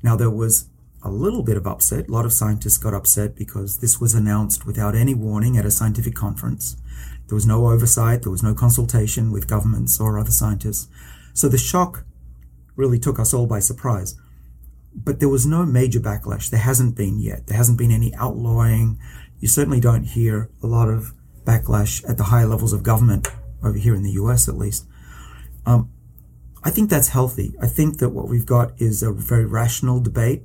[0.02, 0.68] Now there was
[1.02, 2.08] a little bit of upset.
[2.08, 5.70] A lot of scientists got upset because this was announced without any warning at a
[5.70, 6.76] scientific conference.
[7.28, 10.88] There was no oversight, there was no consultation with governments or other scientists.
[11.32, 12.04] So the shock
[12.76, 14.16] really took us all by surprise.
[14.94, 16.50] But there was no major backlash.
[16.50, 17.46] There hasn't been yet.
[17.46, 18.98] There hasn't been any outlawing
[19.40, 21.12] you certainly don't hear a lot of
[21.44, 23.28] backlash at the higher levels of government
[23.62, 24.86] over here in the US, at least.
[25.64, 25.90] Um,
[26.64, 27.54] I think that's healthy.
[27.60, 30.42] I think that what we've got is a very rational debate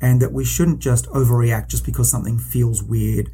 [0.00, 3.30] and that we shouldn't just overreact just because something feels weird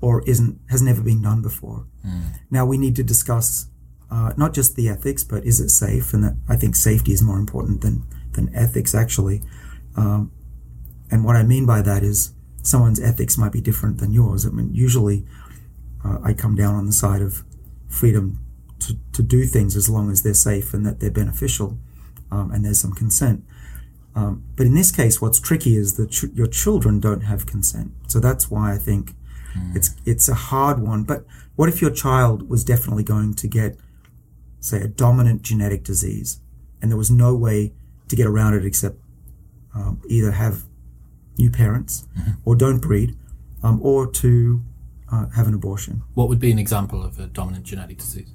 [0.00, 1.86] or isn't has never been done before.
[2.06, 2.34] Mm.
[2.50, 3.68] Now we need to discuss
[4.10, 6.12] uh, not just the ethics, but is it safe?
[6.12, 9.42] And that I think safety is more important than than ethics actually.
[9.96, 10.30] Um,
[11.10, 12.34] and what I mean by that is
[12.68, 14.46] someone's ethics might be different than yours.
[14.46, 15.26] I mean, usually
[16.04, 17.42] uh, I come down on the side of
[17.88, 18.38] freedom
[18.80, 21.78] to, to do things as long as they're safe and that they're beneficial
[22.30, 23.44] um, and there's some consent.
[24.14, 27.92] Um, but in this case, what's tricky is that ch- your children don't have consent.
[28.06, 29.14] So that's why I think
[29.56, 29.76] mm.
[29.76, 31.04] it's it's a hard one.
[31.04, 31.24] But
[31.56, 33.78] what if your child was definitely going to get,
[34.60, 36.40] say, a dominant genetic disease,
[36.82, 37.72] and there was no way
[38.08, 38.96] to get around it except
[39.74, 40.64] um, either have
[41.38, 42.06] new parents,
[42.44, 43.16] or don't breed,
[43.62, 44.62] um, or to
[45.12, 46.02] uh, have an abortion.
[46.14, 48.32] What would be an example of a dominant genetic disease?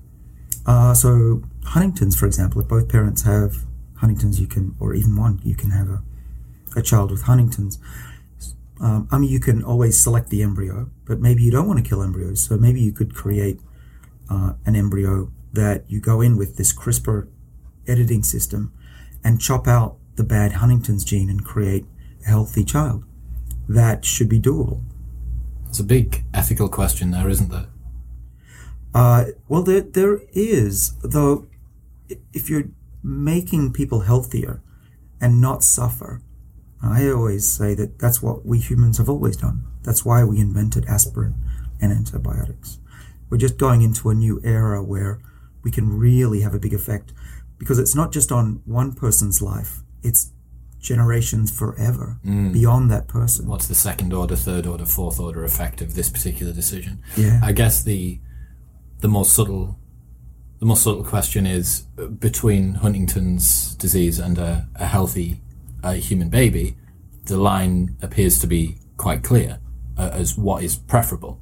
[0.65, 5.41] Uh, so Huntington's, for example, if both parents have Huntington's, you can, or even one,
[5.43, 6.01] you can have a,
[6.75, 7.77] a child with Huntington's.
[8.81, 11.87] Um, I mean, you can always select the embryo, but maybe you don't want to
[11.87, 12.41] kill embryos.
[12.41, 13.59] So maybe you could create
[14.29, 17.27] uh, an embryo that you go in with this CRISPR
[17.87, 18.73] editing system
[19.23, 21.85] and chop out the bad Huntington's gene and create
[22.25, 23.03] healthy child.
[23.67, 24.81] That should be doable.
[25.69, 27.67] It's a big ethical question there, isn't there?
[28.93, 31.47] Uh, well, there, there is, though,
[32.31, 32.69] if you're
[33.01, 34.61] making people healthier
[35.19, 36.21] and not suffer,
[36.81, 39.63] I always say that that's what we humans have always done.
[39.83, 41.35] That's why we invented aspirin
[41.81, 42.79] and antibiotics.
[43.29, 45.21] We're just going into a new era where
[45.63, 47.13] we can really have a big effect
[47.57, 50.32] because it's not just on one person's life, it's
[50.83, 53.47] generations forever beyond that person.
[53.47, 57.01] What's the second order, third order, fourth order effect of this particular decision?
[57.17, 57.39] Yeah.
[57.41, 58.19] I guess the
[58.99, 59.79] the more subtle
[60.59, 65.41] the more subtle question is uh, between Huntington's disease and a, a healthy
[65.83, 66.77] uh, human baby,
[67.25, 69.59] the line appears to be quite clear
[69.97, 71.41] uh, as what is preferable.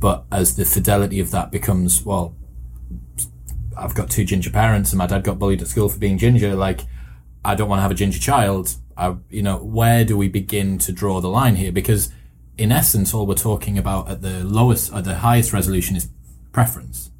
[0.00, 2.34] But as the fidelity of that becomes, well,
[3.76, 6.54] I've got two ginger parents and my dad got bullied at school for being ginger,
[6.54, 6.80] like,
[7.44, 8.76] I don't want to have a ginger child.
[8.96, 11.72] I, you know, where do we begin to draw the line here?
[11.72, 12.10] Because
[12.56, 16.08] in essence, all we're talking about at the lowest, or the highest resolution is
[16.52, 17.10] preference.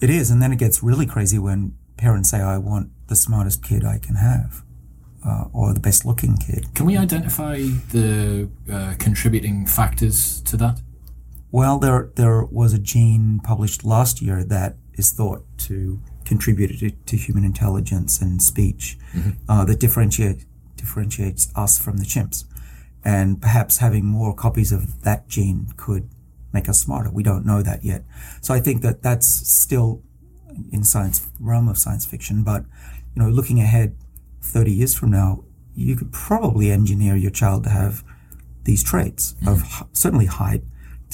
[0.00, 3.62] It is, and then it gets really crazy when parents say, I want the smartest
[3.62, 4.62] kid I can have.
[5.22, 6.74] Uh, or the best looking kid.
[6.74, 7.58] Can we identify
[7.92, 10.80] the uh, contributing factors to that?
[11.50, 16.00] Well, there there was a gene published last year that is thought to
[16.32, 18.96] contribute to, to human intelligence and speech
[19.50, 20.40] uh, that differentiate
[20.82, 22.38] differentiates us from the chimps,
[23.04, 26.04] and perhaps having more copies of that gene could
[26.56, 27.10] make us smarter.
[27.10, 28.02] We don't know that yet,
[28.40, 29.28] so I think that that's
[29.60, 29.88] still
[30.76, 31.18] in science
[31.50, 32.36] realm of science fiction.
[32.44, 32.62] But
[33.12, 33.90] you know, looking ahead,
[34.54, 35.30] thirty years from now,
[35.74, 37.94] you could probably engineer your child to have
[38.64, 39.56] these traits of
[39.92, 40.62] certainly height,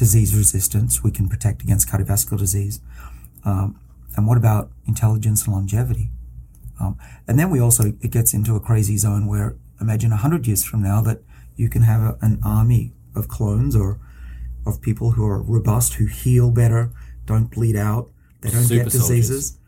[0.02, 1.02] disease resistance.
[1.06, 2.80] We can protect against cardiovascular disease.
[3.44, 3.68] Um,
[4.16, 6.10] and what about intelligence and longevity?
[6.80, 10.64] Um, and then we also, it gets into a crazy zone where imagine 100 years
[10.64, 11.20] from now that
[11.56, 13.98] you can have a, an army of clones or
[14.66, 16.90] of people who are robust, who heal better,
[17.24, 19.58] don't bleed out, they don't Super get diseases.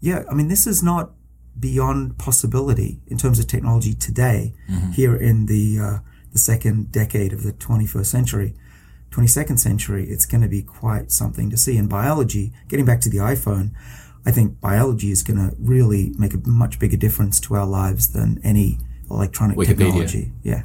[0.00, 1.12] Yeah, I mean, this is not
[1.58, 4.54] beyond possibility in terms of technology today,
[4.92, 5.98] here in the, uh,
[6.32, 8.54] the second decade of the 21st century.
[9.12, 11.76] 22nd century, it's going to be quite something to see.
[11.76, 13.72] In biology, getting back to the iPhone,
[14.24, 18.12] I think biology is going to really make a much bigger difference to our lives
[18.12, 18.78] than any
[19.10, 19.66] electronic Wikipedia.
[19.78, 20.32] technology.
[20.42, 20.62] Yeah.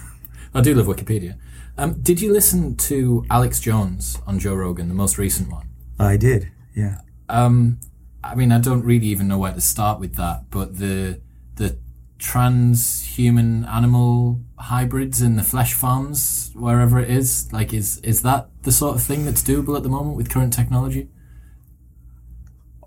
[0.54, 1.38] I do love Wikipedia.
[1.78, 5.68] Um, did you listen to Alex Jones on Joe Rogan, the most recent one?
[5.98, 6.50] I did.
[6.74, 7.00] Yeah.
[7.28, 7.78] Um,
[8.22, 11.20] I mean, I don't really even know where to start with that, but the
[11.56, 11.78] the
[12.18, 18.72] transhuman animal hybrids in the flesh farms, wherever it is, like, is is that the
[18.72, 21.08] sort of thing that's doable at the moment with current technology?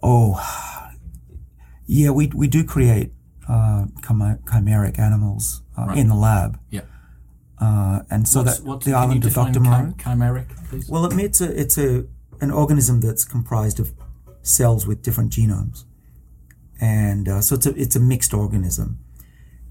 [0.02, 0.40] Oh,
[1.86, 3.12] yeah, we, we do create
[3.48, 6.58] uh, chimeric animals uh, in the lab.
[6.70, 6.82] Yeah.
[7.60, 9.60] Uh, and so What's- that what- the island of Dr.
[9.60, 9.94] Moreau.
[9.98, 10.90] chi- chimeric, please?
[10.90, 12.06] Well, it- it's a it's a
[12.42, 13.92] an organism that's comprised of
[14.44, 15.84] cells with different genomes,
[16.80, 19.00] and uh, so it's a it's a mixed organism,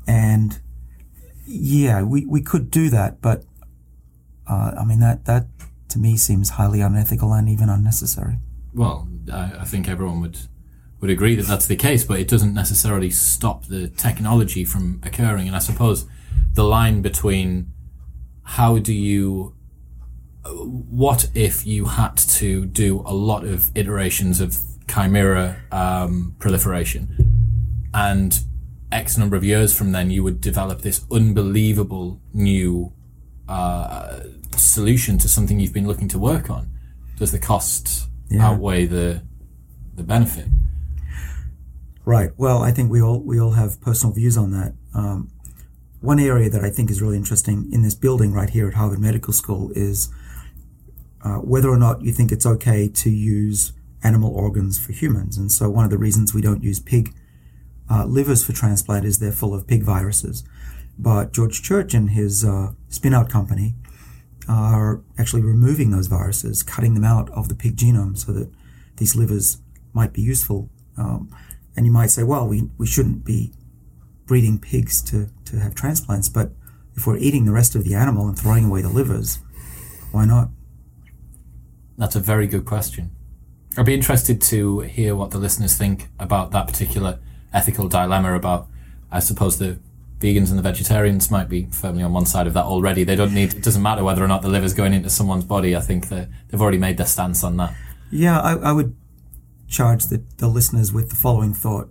[0.07, 0.61] and
[1.49, 3.45] yeah, we, we could do that, but
[4.47, 5.47] uh, I mean that that
[5.89, 8.39] to me seems highly unethical and even unnecessary.
[8.75, 10.39] Well, I, I think everyone would
[11.01, 15.47] would agree that that's the case, but it doesn't necessarily stop the technology from occurring.
[15.47, 16.07] And I suppose
[16.55, 17.73] the line between
[18.43, 19.55] how do you
[20.45, 24.57] what if you had to do a lot of iterations of
[24.89, 28.41] chimera um, proliferation and
[28.91, 32.93] x number of years from then you would develop this unbelievable new
[33.49, 34.21] uh,
[34.57, 36.69] solution to something you've been looking to work on
[37.19, 38.47] does the cost Yeah.
[38.49, 39.23] outweigh the
[39.95, 40.47] the benefit
[42.05, 42.31] Right.
[42.39, 44.73] Well, I think we all we all have personal views on that.
[44.95, 45.31] Um,
[46.01, 48.99] one area that I think is really interesting in this building right here at Harvard
[48.99, 50.09] Medical School is
[51.23, 55.37] uh, whether or not you think it's okay to use animal organs for humans.
[55.37, 57.15] And so, one of the reasons we don't use pig
[57.91, 60.45] uh, livers for transplant is they're full of pig viruses.
[60.99, 63.75] But George Church and his uh, spin-out company
[64.49, 68.51] are actually removing those viruses, cutting them out of the pig genome so that
[68.97, 69.59] these livers
[69.93, 70.71] might be useful.
[70.97, 71.31] Um,
[71.77, 73.53] and you might say, well, we, we shouldn't be
[74.27, 76.53] breeding pigs to, to have transplants, but
[76.97, 79.39] if we're eating the rest of the animal and throwing away the livers,
[80.11, 80.49] why not?
[81.97, 83.13] That's a very good question.
[83.77, 87.21] I'd be interested to hear what the listeners think about that particular
[87.53, 88.69] ethical dilemma about,
[89.11, 89.79] I suppose, the
[90.21, 93.05] vegans and the vegetarians might be firmly on one side of that already.
[93.05, 95.77] They don't need, it doesn't matter whether or not the liver's going into someone's body.
[95.77, 97.75] I think that they've already made their stance on that.
[98.11, 98.97] Yeah, I, I would
[99.69, 101.91] charge the, the listeners with the following thought.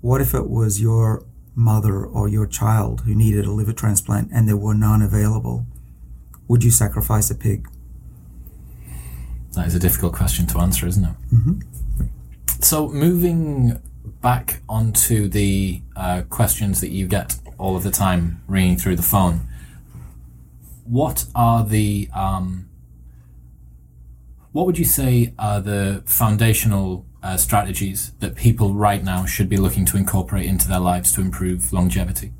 [0.00, 4.48] What if it was your mother or your child who needed a liver transplant and
[4.48, 5.66] there were none available?
[6.48, 7.68] Would you sacrifice a pig?
[9.52, 11.14] That is a difficult question to answer, isn't it?
[11.32, 11.60] Mm-hmm.
[12.60, 13.80] So, moving
[14.22, 19.02] back onto the uh, questions that you get all of the time ringing through the
[19.02, 19.48] phone,
[20.84, 22.68] what are the um,
[24.52, 29.56] what would you say are the foundational uh, strategies that people right now should be
[29.56, 32.32] looking to incorporate into their lives to improve longevity?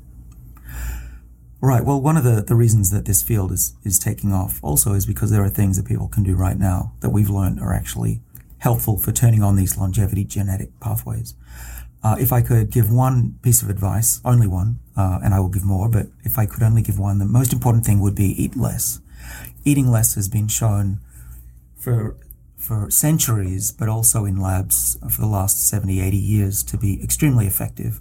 [1.59, 1.83] Right.
[1.83, 5.05] Well, one of the, the reasons that this field is, is taking off also is
[5.05, 8.21] because there are things that people can do right now that we've learned are actually
[8.59, 11.35] helpful for turning on these longevity genetic pathways.
[12.03, 15.49] Uh, if I could give one piece of advice, only one, uh, and I will
[15.49, 18.43] give more, but if I could only give one, the most important thing would be
[18.43, 18.99] eat less.
[19.63, 20.99] Eating less has been shown
[21.77, 22.17] for
[22.57, 27.45] for centuries, but also in labs for the last 70, 80 years to be extremely
[27.45, 27.99] effective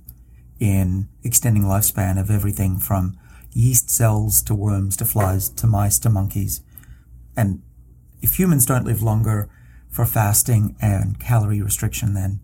[0.61, 3.19] in extending lifespan of everything from
[3.53, 6.61] yeast cells to worms to flies to mice to monkeys.
[7.37, 7.63] And
[8.21, 9.49] if humans don't live longer
[9.91, 12.39] for fasting and calorie restriction, then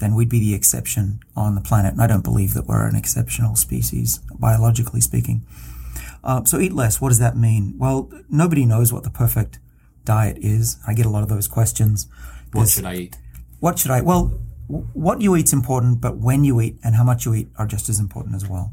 [0.00, 1.92] then we'd be the exception on the planet.
[1.92, 5.42] And I don't believe that we're an exceptional species, biologically speaking.
[6.24, 7.00] Uh, so eat less.
[7.00, 7.74] What does that mean?
[7.78, 9.58] Well, nobody knows what the perfect
[10.04, 10.78] diet is.
[10.86, 12.08] I get a lot of those questions.
[12.52, 13.18] What There's, should I eat?
[13.60, 14.00] What should I?
[14.00, 17.66] Well, what you eat's important, but when you eat and how much you eat are
[17.66, 18.72] just as important as well.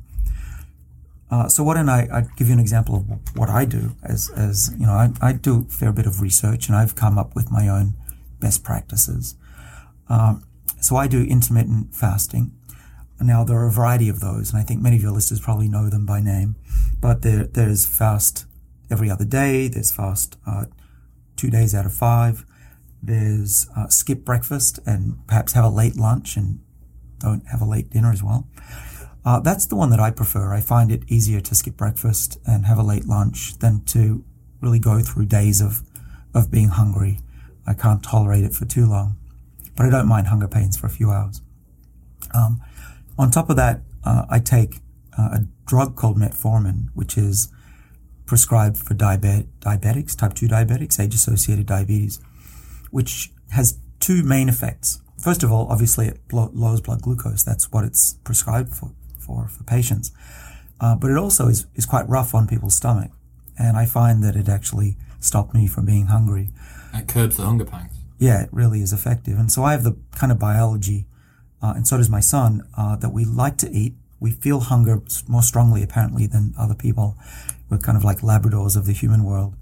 [1.29, 4.29] Uh, so why don't I, I give you an example of what I do as,
[4.29, 7.35] as you know, I, I do a fair bit of research and I've come up
[7.35, 7.95] with my own
[8.39, 9.35] best practices.
[10.07, 10.43] Um,
[10.79, 12.51] so I do intermittent fasting.
[13.19, 15.67] Now there are a variety of those, and I think many of your listeners probably
[15.67, 16.55] know them by name.
[17.01, 18.45] But there, there's fast
[18.91, 19.67] every other day.
[19.67, 20.65] There's fast uh,
[21.35, 22.45] two days out of five.
[23.01, 26.59] There's uh, skip breakfast and perhaps have a late lunch and
[27.19, 28.47] don't have a late dinner as well.
[29.25, 30.53] Uh, that's the one that I prefer.
[30.53, 34.23] I find it easier to skip breakfast and have a late lunch than to
[34.61, 35.81] really go through days of,
[36.33, 37.19] of being hungry.
[37.65, 39.17] I can't tolerate it for too long,
[39.77, 41.41] but I don't mind hunger pains for a few hours.
[42.33, 42.59] Um,
[43.17, 44.79] on top of that, uh, I take
[45.17, 47.49] uh, a drug called metformin, which is
[48.25, 52.19] prescribed for diabet- diabetics, type 2 diabetics, age associated diabetes,
[52.91, 55.01] which has two main effects.
[55.19, 57.43] First of all, obviously, it lowers blood glucose.
[57.43, 60.11] That's what it's prescribed for, for, for patients.
[60.79, 63.11] Uh, but it also is, is quite rough on people's stomach.
[63.57, 66.49] And I find that it actually stopped me from being hungry.
[66.93, 67.96] It curbs the hunger pangs.
[68.19, 69.37] Yeah, it really is effective.
[69.37, 71.05] And so I have the kind of biology,
[71.61, 73.95] uh, and so does my son, uh, that we like to eat.
[74.19, 77.15] We feel hunger more strongly, apparently, than other people.
[77.69, 79.55] We're kind of like Labradors of the human world.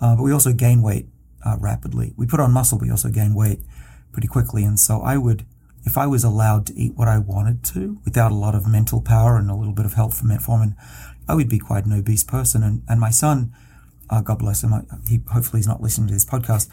[0.00, 1.06] Uh, but we also gain weight
[1.44, 2.14] uh, rapidly.
[2.16, 3.60] We put on muscle, but we also gain weight
[4.12, 4.62] pretty quickly.
[4.62, 5.44] And so I would,
[5.84, 9.00] if I was allowed to eat what I wanted to without a lot of mental
[9.00, 10.76] power and a little bit of help from metformin,
[11.28, 12.62] I would be quite an obese person.
[12.62, 13.52] And, and my son,
[14.08, 14.72] uh, God bless him,
[15.08, 16.68] he, hopefully he's not listening to this podcast.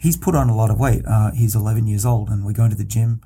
[0.00, 1.02] He's put on a lot of weight.
[1.06, 3.20] Uh, he's 11 years old and we go into the gym.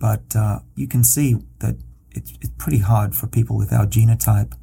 [0.00, 1.76] But uh, you can see that
[2.10, 4.54] it's, it's pretty hard for people with our genotype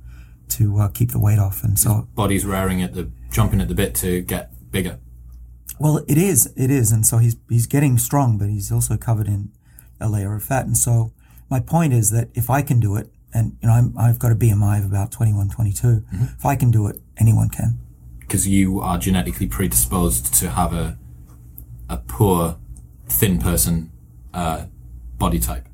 [0.49, 1.63] to uh, keep the weight off.
[1.63, 4.99] And so His body's raring at the jumping at the bit to get bigger.
[5.79, 9.27] Well, it is, it is, and so he's he's getting strong, but he's also covered
[9.27, 9.51] in
[9.99, 10.65] a layer of fat.
[10.65, 11.11] And so
[11.49, 14.31] my point is that if I can do it, and you know i have got
[14.31, 16.23] a BMI of about 21, 22, mm-hmm.
[16.37, 17.77] if I can do it, anyone can.
[18.19, 20.97] Because you are genetically predisposed to have a
[21.89, 22.57] a poor,
[23.07, 23.91] thin person
[24.33, 24.65] uh,
[25.17, 25.67] body type.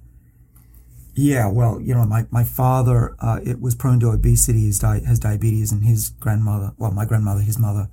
[1.13, 5.03] Yeah, well, you know, my, my father uh, it was prone to obesity, his di-
[5.05, 7.89] has diabetes, and his grandmother, well, my grandmother, his mother,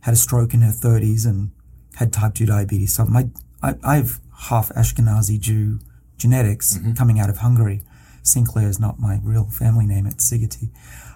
[0.00, 1.52] had a stroke in her 30s and
[1.96, 2.94] had type 2 diabetes.
[2.94, 3.28] So my
[3.62, 5.80] I, I have half Ashkenazi Jew
[6.16, 6.94] genetics mm-hmm.
[6.94, 7.82] coming out of Hungary.
[8.22, 10.70] Sinclair is not my real family name, it's Szigeti.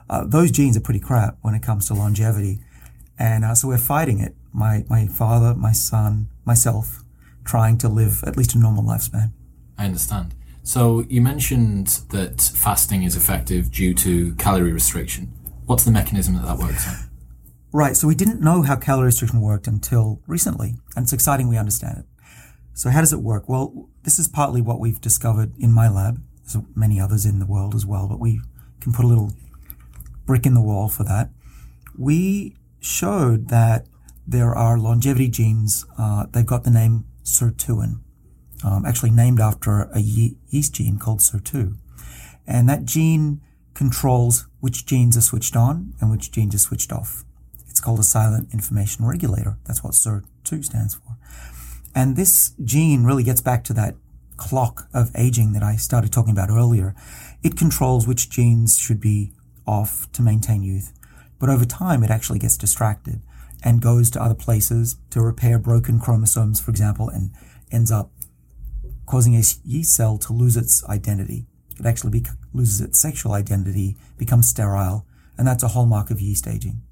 [0.09, 2.61] Uh, those genes are pretty crap when it comes to longevity.
[3.18, 4.34] And uh, so we're fighting it.
[4.53, 7.03] My, my father, my son, myself,
[7.44, 9.32] trying to live at least a normal lifespan.
[9.78, 10.34] I understand.
[10.62, 15.32] So you mentioned that fasting is effective due to calorie restriction.
[15.66, 17.11] What's the mechanism that that works on?
[17.72, 17.96] Right.
[17.96, 21.98] So we didn't know how calorie restriction worked until recently, and it's exciting we understand
[21.98, 22.05] it.
[22.74, 23.48] So how does it work?
[23.48, 26.22] Well, this is partly what we've discovered in my lab.
[26.44, 28.40] There's many others in the world as well, but we
[28.80, 29.32] can put a little
[30.26, 31.30] brick in the wall for that.
[31.96, 33.86] We showed that
[34.26, 35.84] there are longevity genes.
[35.98, 38.00] Uh, they've got the name sirtuin,
[38.64, 41.76] um, actually named after a ye- yeast gene called SIR2.
[42.46, 43.40] And that gene
[43.74, 47.24] controls which genes are switched on and which genes are switched off.
[47.68, 49.58] It's called a silent information regulator.
[49.64, 51.16] That's what SIR2 stands for.
[51.94, 53.96] And this gene really gets back to that
[54.36, 56.94] clock of aging that I started talking about earlier.
[57.42, 59.32] It controls which genes should be
[59.66, 60.92] off to maintain youth.
[61.38, 63.22] But over time, it actually gets distracted
[63.62, 67.32] and goes to other places to repair broken chromosomes, for example, and
[67.70, 68.11] ends up
[69.06, 71.46] causing a yeast cell to lose its identity.
[71.78, 75.06] It actually be- loses its sexual identity, becomes sterile,
[75.36, 76.82] and that's a hallmark of yeast aging.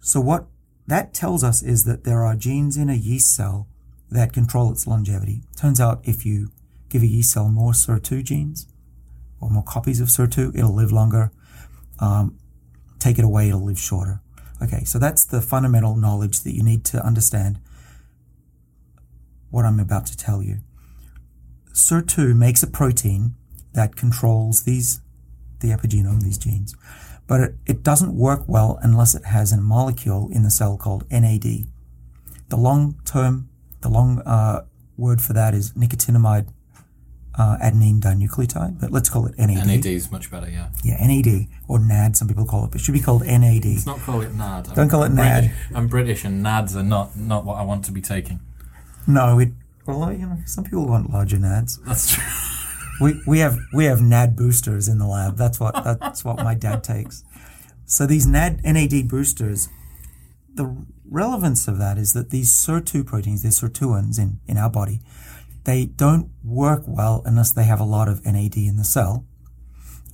[0.00, 0.46] So what
[0.86, 3.68] that tells us is that there are genes in a yeast cell
[4.10, 5.42] that control its longevity.
[5.56, 6.50] Turns out if you
[6.88, 8.66] give a yeast cell more SIR2 genes
[9.40, 11.32] or more copies of SIR2, it'll live longer.
[11.98, 12.38] Um,
[12.98, 14.20] take it away, it'll live shorter.
[14.62, 17.58] Okay, so that's the fundamental knowledge that you need to understand
[19.50, 20.58] what I'm about to tell you.
[21.72, 23.34] SIR2 makes a protein
[23.74, 25.00] that controls these,
[25.60, 26.76] the epigenome, these genes,
[27.26, 31.10] but it, it doesn't work well unless it has a molecule in the cell called
[31.10, 31.66] NAD.
[32.48, 33.48] The long term,
[33.80, 34.64] the long uh,
[34.96, 36.48] word for that is nicotinamide
[37.38, 39.66] uh, adenine dinucleotide, but let's call it NAD.
[39.66, 40.68] NAD is much better, yeah.
[40.84, 43.64] Yeah, NAD or NAD, some people call it, but it should be called NAD.
[43.64, 44.74] Let's not call it NAD.
[44.74, 45.42] Don't call it I'm NAD.
[45.44, 48.40] British, I'm British, and NADs are not, not what I want to be taking.
[49.06, 49.50] No, it.
[49.86, 51.78] Well, you know, some people want larger NADs.
[51.78, 52.24] That's true.
[53.00, 55.36] We we have we have NAD boosters in the lab.
[55.36, 57.24] That's what that's what my dad takes.
[57.84, 59.68] So these NAD NAD boosters,
[60.54, 60.76] the
[61.10, 65.00] relevance of that is that these SIR2 proteins, these sirtuins in in our body,
[65.64, 69.26] they don't work well unless they have a lot of NAD in the cell.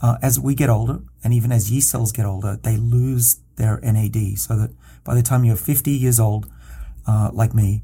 [0.00, 3.80] Uh, as we get older, and even as yeast cells get older, they lose their
[3.82, 4.38] NAD.
[4.38, 4.70] So that
[5.04, 6.50] by the time you're 50 years old,
[7.06, 7.82] uh, like me,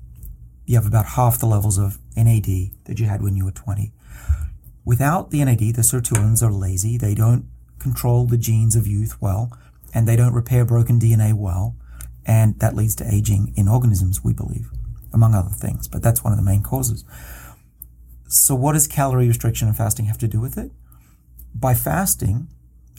[0.66, 3.92] you have about half the levels of NAD that you had when you were 20.
[4.84, 6.96] Without the NAD, the sirtuins are lazy.
[6.96, 7.48] They don't
[7.78, 9.56] control the genes of youth well,
[9.92, 11.76] and they don't repair broken DNA well.
[12.26, 14.70] And that leads to aging in organisms, we believe,
[15.12, 15.88] among other things.
[15.88, 17.04] But that's one of the main causes.
[18.26, 20.72] So what does calorie restriction and fasting have to do with it?
[21.54, 22.48] By fasting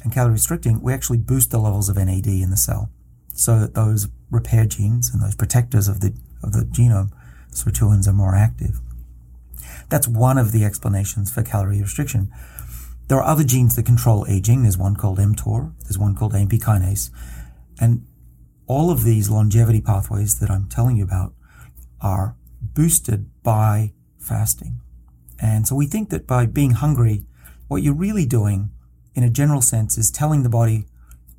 [0.03, 2.89] and calorie restricting, we actually boost the levels of NAD in the cell
[3.33, 7.11] so that those repair genes and those protectors of the, of the genome,
[7.51, 8.79] sirtuins, are more active.
[9.89, 12.31] That's one of the explanations for calorie restriction.
[13.07, 14.63] There are other genes that control aging.
[14.63, 15.73] There's one called mTOR.
[15.83, 17.11] There's one called AMP kinase.
[17.79, 18.07] And
[18.67, 21.33] all of these longevity pathways that I'm telling you about
[22.01, 24.81] are boosted by fasting.
[25.39, 27.25] And so we think that by being hungry,
[27.67, 28.69] what you're really doing
[29.13, 30.85] in a general sense is telling the body,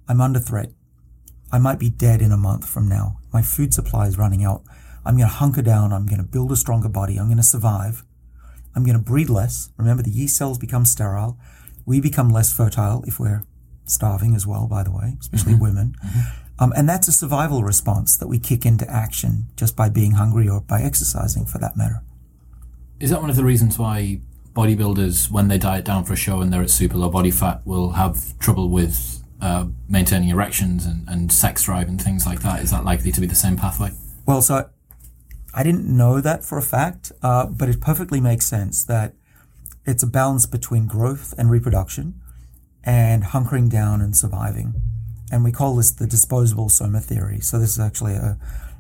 [0.09, 0.71] I'm under threat.
[1.53, 3.19] I might be dead in a month from now.
[3.33, 4.63] My food supply is running out.
[5.05, 5.93] I'm going to hunker down.
[5.93, 7.17] I'm going to build a stronger body.
[7.17, 8.05] I'm going to survive.
[8.75, 9.71] I'm going to breed less.
[9.77, 11.39] Remember, the yeast cells become sterile.
[11.85, 13.45] We become less fertile if we're
[13.85, 15.95] starving as well, by the way, especially women.
[16.59, 20.49] Um, and that's a survival response that we kick into action just by being hungry
[20.49, 22.03] or by exercising for that matter.
[22.99, 24.21] Is that one of the reasons why
[24.55, 27.61] bodybuilders, when they diet down for a show and they're at super low body fat,
[27.67, 32.63] will have trouble with uh, maintaining erections and, and sex drive and things like that?
[32.63, 33.91] Is that likely to be the same pathway?
[34.27, 34.71] Well, so
[35.53, 39.15] I didn't know that for a fact, uh, but it perfectly makes sense that
[39.85, 42.21] it's a balance between growth and reproduction
[42.83, 44.75] and hunkering down and surviving.
[45.31, 47.41] And we call this the disposable soma theory.
[47.41, 48.39] So this is actually a,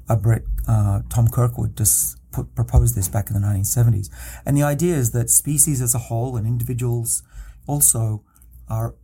[0.08, 4.10] a Brit, uh, Tom Kirkwood just proposed this back in the 1970s.
[4.44, 7.22] And the idea is that species as a whole and individuals
[7.66, 8.22] also
[8.68, 8.94] are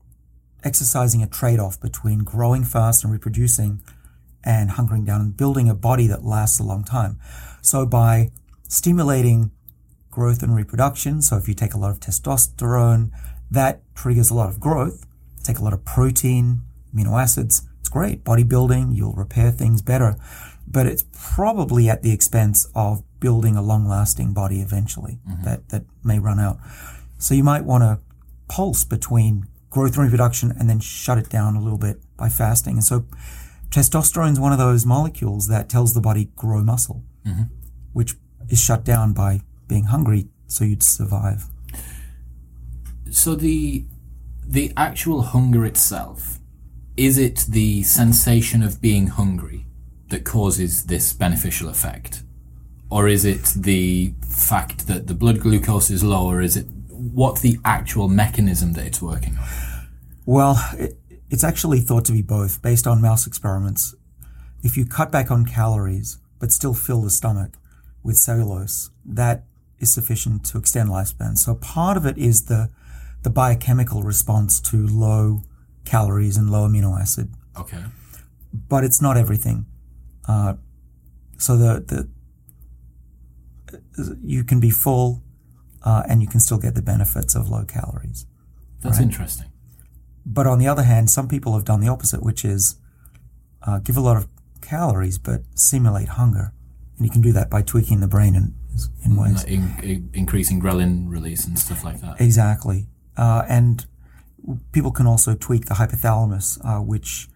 [0.64, 3.82] exercising a trade-off between growing fast and reproducing
[4.44, 7.18] and hunkering down and building a body that lasts a long time.
[7.60, 8.30] So by
[8.68, 9.52] stimulating
[10.10, 13.10] growth and reproduction, so if you take a lot of testosterone,
[13.50, 15.06] that triggers a lot of growth.
[15.44, 16.62] Take a lot of protein,
[16.94, 18.24] amino acids, it's great.
[18.24, 20.16] Bodybuilding, you'll repair things better.
[20.66, 25.44] But it's probably at the expense of building a long lasting body eventually mm-hmm.
[25.44, 26.58] that, that may run out.
[27.18, 28.00] So you might want to
[28.48, 32.74] pulse between growth and reproduction and then shut it down a little bit by fasting.
[32.74, 33.06] And so
[33.70, 37.44] testosterone is one of those molecules that tells the body grow muscle, mm-hmm.
[37.92, 38.16] which
[38.48, 41.46] is shut down by being hungry so you'd survive.
[43.10, 43.86] So the
[44.44, 46.40] the actual hunger itself
[46.96, 49.64] is it the sensation of being hungry
[50.08, 52.21] that causes this beneficial effect,
[52.92, 56.42] or is it the fact that the blood glucose is lower?
[56.42, 59.48] Is it what's the actual mechanism that it's working on?
[60.26, 60.98] Well, it,
[61.30, 63.94] it's actually thought to be both based on mouse experiments.
[64.62, 67.52] If you cut back on calories but still fill the stomach
[68.02, 69.44] with cellulose, that
[69.78, 71.38] is sufficient to extend lifespan.
[71.38, 72.68] So part of it is the
[73.22, 75.44] the biochemical response to low
[75.86, 77.32] calories and low amino acid.
[77.58, 77.82] Okay.
[78.52, 79.64] But it's not everything.
[80.28, 80.54] Uh,
[81.38, 82.08] so the the
[84.22, 85.22] you can be full
[85.84, 88.26] uh, and you can still get the benefits of low calories.
[88.80, 89.04] That's right?
[89.04, 89.46] interesting.
[90.24, 92.76] But on the other hand, some people have done the opposite, which is
[93.66, 94.28] uh, give a lot of
[94.60, 96.52] calories but simulate hunger,
[96.96, 98.54] and you can do that by tweaking the brain in
[99.04, 102.20] in ways in, in, increasing ghrelin release and stuff like that.
[102.20, 102.86] Exactly,
[103.16, 103.86] uh, and
[104.72, 107.28] people can also tweak the hypothalamus, uh, which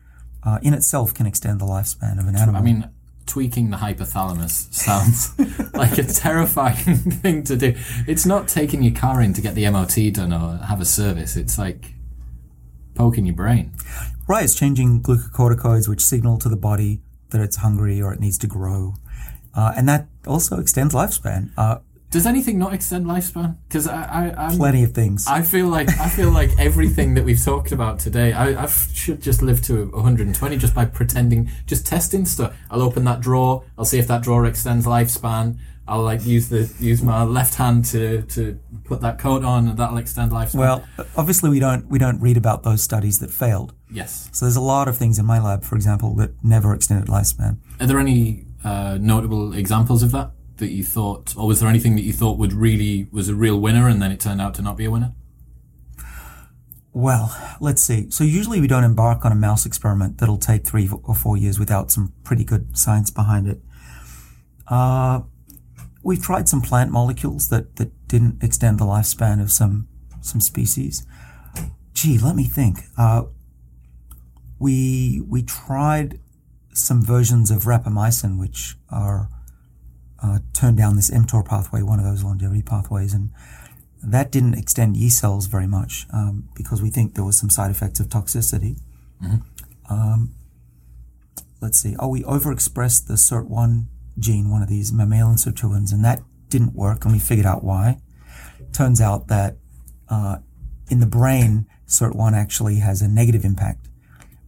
[0.44, 2.56] uh, in itself can extend the lifespan of an animal.
[2.56, 2.88] I mean,
[3.26, 5.32] tweaking the hypothalamus sounds
[5.74, 7.74] like a terrifying thing to do.
[8.06, 11.36] It's not taking your car in to get the MOT done or have a service.
[11.36, 11.94] It's like
[12.94, 13.72] poking your brain.
[14.28, 17.00] Right, it's changing glucocorticoids, which signal to the body
[17.30, 18.94] that it's hungry or it needs to grow.
[19.54, 21.50] Uh, and that also extends lifespan.
[21.56, 21.78] Uh,
[22.10, 23.56] does anything not extend lifespan?
[23.68, 25.26] Because I, I, I'm, plenty of things.
[25.26, 29.20] I feel like I feel like everything that we've talked about today, I, I should
[29.20, 32.56] just live to 120 just by pretending, just testing stuff.
[32.70, 33.64] I'll open that drawer.
[33.76, 35.58] I'll see if that drawer extends lifespan.
[35.88, 39.78] I'll like use the use my left hand to to put that coat on, and
[39.78, 40.58] that'll extend lifespan.
[40.58, 40.84] Well,
[41.16, 43.72] obviously we don't we don't read about those studies that failed.
[43.90, 44.28] Yes.
[44.32, 47.58] So there's a lot of things in my lab, for example, that never extended lifespan.
[47.80, 50.30] Are there any uh, notable examples of that?
[50.58, 53.60] That you thought, or was there anything that you thought would really was a real
[53.60, 55.12] winner, and then it turned out to not be a winner?
[56.92, 58.10] Well, let's see.
[58.10, 61.58] So usually we don't embark on a mouse experiment that'll take three or four years
[61.58, 63.60] without some pretty good science behind it.
[64.66, 65.20] Uh,
[66.02, 69.88] we've tried some plant molecules that, that didn't extend the lifespan of some
[70.22, 71.06] some species.
[71.92, 72.78] Gee, let me think.
[72.96, 73.24] Uh,
[74.58, 76.18] we we tried
[76.72, 79.28] some versions of rapamycin, which are
[80.22, 83.30] uh, turned down this mTOR pathway, one of those longevity pathways, and
[84.02, 87.70] that didn't extend yeast cells very much um, because we think there was some side
[87.70, 88.78] effects of toxicity.
[89.22, 89.92] Mm-hmm.
[89.92, 90.34] Um,
[91.60, 91.96] let's see.
[91.98, 93.86] Oh, we overexpressed the SIRT1
[94.18, 97.98] gene, one of these mammalian sirtuins, and that didn't work, and we figured out why.
[98.72, 99.56] Turns out that
[100.08, 100.38] uh,
[100.90, 103.88] in the brain, SIRT1 actually has a negative impact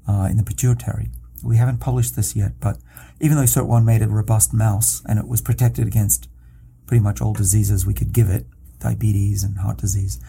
[0.08, 1.10] uh, in the pituitary.
[1.42, 2.78] We haven't published this yet, but
[3.20, 6.28] even though SIRT1 made a robust mouse and it was protected against
[6.86, 8.46] pretty much all diseases we could give it,
[8.78, 10.20] diabetes and heart disease,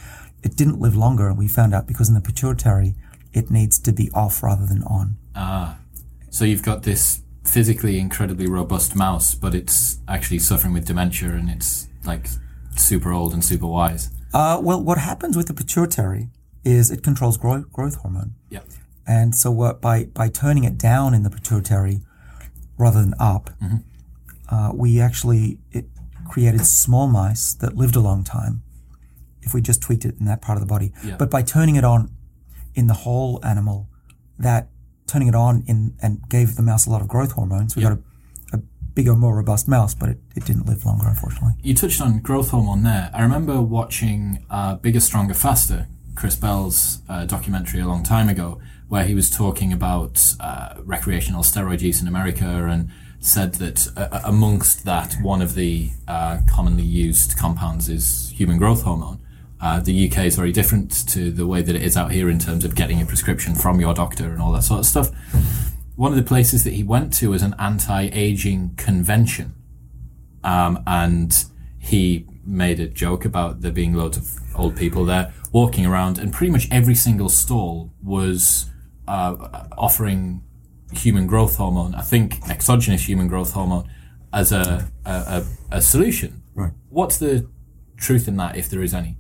[0.44, 1.28] it didn't live longer.
[1.28, 2.96] And we found out because in the pituitary,
[3.34, 5.18] it needs to be off rather than on.
[5.36, 5.78] Ah,
[6.30, 11.50] so you've got this physically incredibly robust mouse, but it's actually suffering with dementia and
[11.50, 12.28] it's like
[12.76, 14.10] super old and super wise.
[14.34, 16.30] Uh, well, what happens with the pituitary
[16.64, 18.34] is it controls growth, growth hormone.
[18.50, 18.62] Yeah.
[19.08, 22.02] And so what, by, by turning it down in the pituitary
[22.80, 23.78] rather than up, mm-hmm.
[24.54, 25.86] uh, we actually it
[26.28, 28.62] created small mice that lived a long time
[29.42, 30.92] if we just tweaked it in that part of the body.
[31.04, 31.18] Yeah.
[31.18, 32.12] But by turning it on
[32.76, 33.90] in the whole animal,
[34.38, 34.70] that
[35.08, 37.76] turning it on in and gave the mouse a lot of growth hormones.
[37.76, 38.00] We got a,
[38.54, 38.58] a
[38.94, 41.54] bigger, more robust mouse, but it, it didn't live longer, unfortunately.
[41.62, 43.10] You touched on growth hormone there.
[43.14, 48.62] I remember watching uh, Bigger, Stronger, Faster, Chris Bell's uh, documentary a long time ago,
[48.90, 54.22] where he was talking about uh, recreational steroid use in America and said that uh,
[54.26, 59.20] amongst that, one of the uh, commonly used compounds is human growth hormone.
[59.62, 62.40] Uh, the UK is very different to the way that it is out here in
[62.40, 65.12] terms of getting a prescription from your doctor and all that sort of stuff.
[65.96, 69.54] One of the places that he went to was an anti-aging convention,
[70.46, 71.46] um, and
[71.78, 76.32] he made a joke about there being loads of old people there walking around, and
[76.32, 78.70] pretty much every single stall was
[79.10, 80.44] uh, offering
[80.94, 83.90] human growth hormone, I think exogenous human growth hormone,
[84.32, 86.44] as a, a, a, solution.
[86.54, 86.72] Right.
[86.90, 87.50] What's the
[87.98, 89.18] truth in that, if there is any?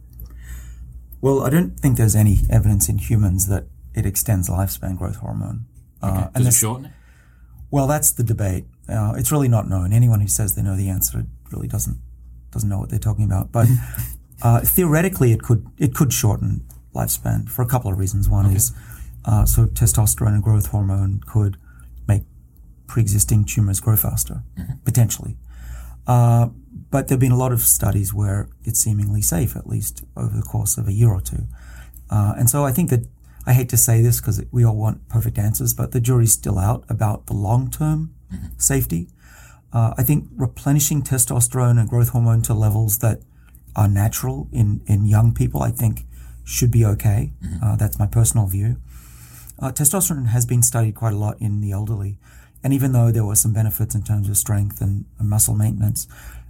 [1.21, 3.65] Well, I don't think there's any evidence in humans that
[3.95, 5.65] it extends lifespan growth hormone.
[6.03, 6.15] Okay.
[6.15, 6.91] Uh, Does it shorten it?
[7.71, 8.65] Well, that's the debate.
[8.87, 9.91] Uh, it's really not known.
[9.91, 11.99] Anyone who says they know the answer really doesn't
[12.51, 13.51] doesn't know what they're talking about.
[13.51, 13.67] But
[14.41, 16.65] uh, theoretically, it could it could shorten
[16.95, 18.29] lifespan for a couple of reasons.
[18.29, 18.55] One okay.
[18.55, 18.73] is
[19.30, 21.57] uh, so testosterone and growth hormone could
[22.07, 22.23] make
[22.88, 24.73] pre-existing tumors grow faster, mm-hmm.
[24.84, 25.38] potentially.
[26.07, 26.47] Uh,
[26.89, 30.36] but there have been a lot of studies where it's seemingly safe, at least over
[30.36, 31.43] the course of a year or two.
[32.09, 33.05] Uh, and so I think that
[33.45, 36.57] I hate to say this because we all want perfect answers, but the jury's still
[36.57, 38.47] out about the long-term mm-hmm.
[38.57, 39.09] safety.
[39.71, 43.21] Uh, I think replenishing testosterone and growth hormone to levels that
[43.75, 46.05] are natural in, in young people, I think
[46.43, 47.34] should be okay.
[47.43, 47.63] Mm-hmm.
[47.63, 48.77] Uh, that's my personal view.
[49.62, 52.18] Uh, testosterone has been studied quite a lot in the elderly.
[52.64, 56.07] And even though there were some benefits in terms of strength and, and muscle maintenance,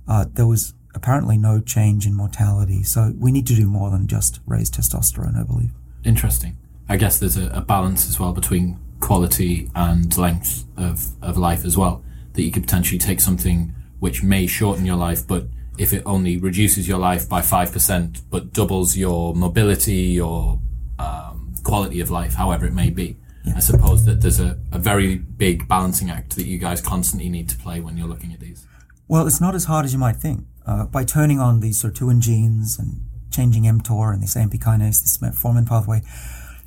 [0.08, 2.84] uh, there was apparently no change in mortality.
[2.84, 5.72] So we need to do more than just raise testosterone, I believe.
[6.04, 6.58] Interesting.
[6.88, 11.64] I guess there's a, a balance as well between quality and length of, of life
[11.64, 12.04] as well.
[12.34, 15.46] That you could potentially take something which may shorten your life, but
[15.78, 20.60] if it only reduces your life by 5%, but doubles your mobility, your
[20.98, 21.39] um,
[21.70, 23.18] quality of life, however it may be.
[23.46, 23.54] Yeah.
[23.56, 27.48] I suppose that there's a, a very big balancing act that you guys constantly need
[27.50, 28.68] to play when you're looking at these.
[29.08, 30.46] Well, it's not as hard as you might think.
[30.66, 33.02] Uh, by turning on these sirtuin genes and
[33.32, 36.02] changing mTOR and this AMP kinase, this metformin pathway,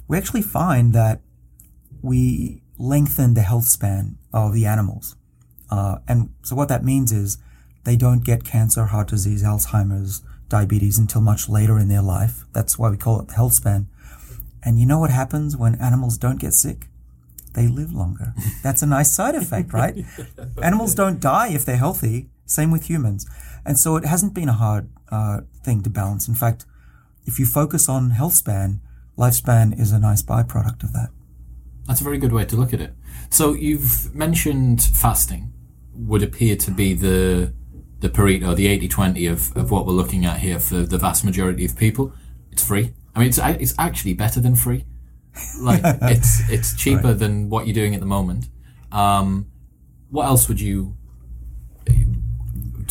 [0.08, 1.20] we actually find that
[2.00, 5.16] we lengthen the health span of the animals.
[5.70, 7.38] Uh, and so what that means is
[7.84, 12.44] they don't get cancer, heart disease, Alzheimer's, diabetes until much later in their life.
[12.52, 13.88] That's why we call it the health span.
[14.64, 16.88] And you know what happens when animals don't get sick?
[17.54, 18.34] They live longer.
[18.62, 20.04] That's a nice side effect, right?
[20.62, 22.28] animals don't die if they're healthy.
[22.46, 23.26] Same with humans.
[23.64, 26.28] And so it hasn't been a hard uh, thing to balance.
[26.28, 26.66] In fact,
[27.24, 28.80] if you focus on health span,
[29.16, 31.10] lifespan is a nice byproduct of that.
[31.86, 32.94] That's a very good way to look at it.
[33.30, 35.52] So you've mentioned fasting
[35.94, 37.52] would appear to be the
[38.00, 41.64] the Pareto, the 80-20 of, of what we're looking at here for the vast majority
[41.64, 42.12] of people.
[42.50, 42.94] It's free.
[43.14, 44.84] I mean, it's it's actually better than free.
[45.60, 47.18] Like it's it's cheaper right.
[47.18, 48.46] than what you're doing at the moment.
[48.90, 49.50] Um,
[50.10, 50.96] what else would you?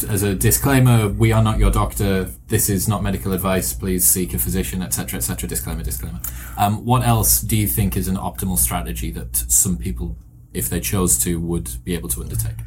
[0.09, 2.32] As a disclaimer, we are not your doctor.
[2.47, 3.72] This is not medical advice.
[3.72, 5.47] Please seek a physician, etc., etc.
[5.47, 6.19] Disclaimer, disclaimer.
[6.57, 10.17] Um, what else do you think is an optimal strategy that some people,
[10.53, 12.57] if they chose to, would be able to undertake?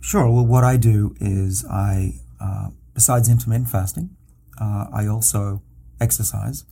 [0.00, 0.30] Sure.
[0.30, 4.10] Well, what I do is I, uh, besides intermittent fasting,
[4.60, 5.62] uh, I also
[6.00, 6.64] exercise.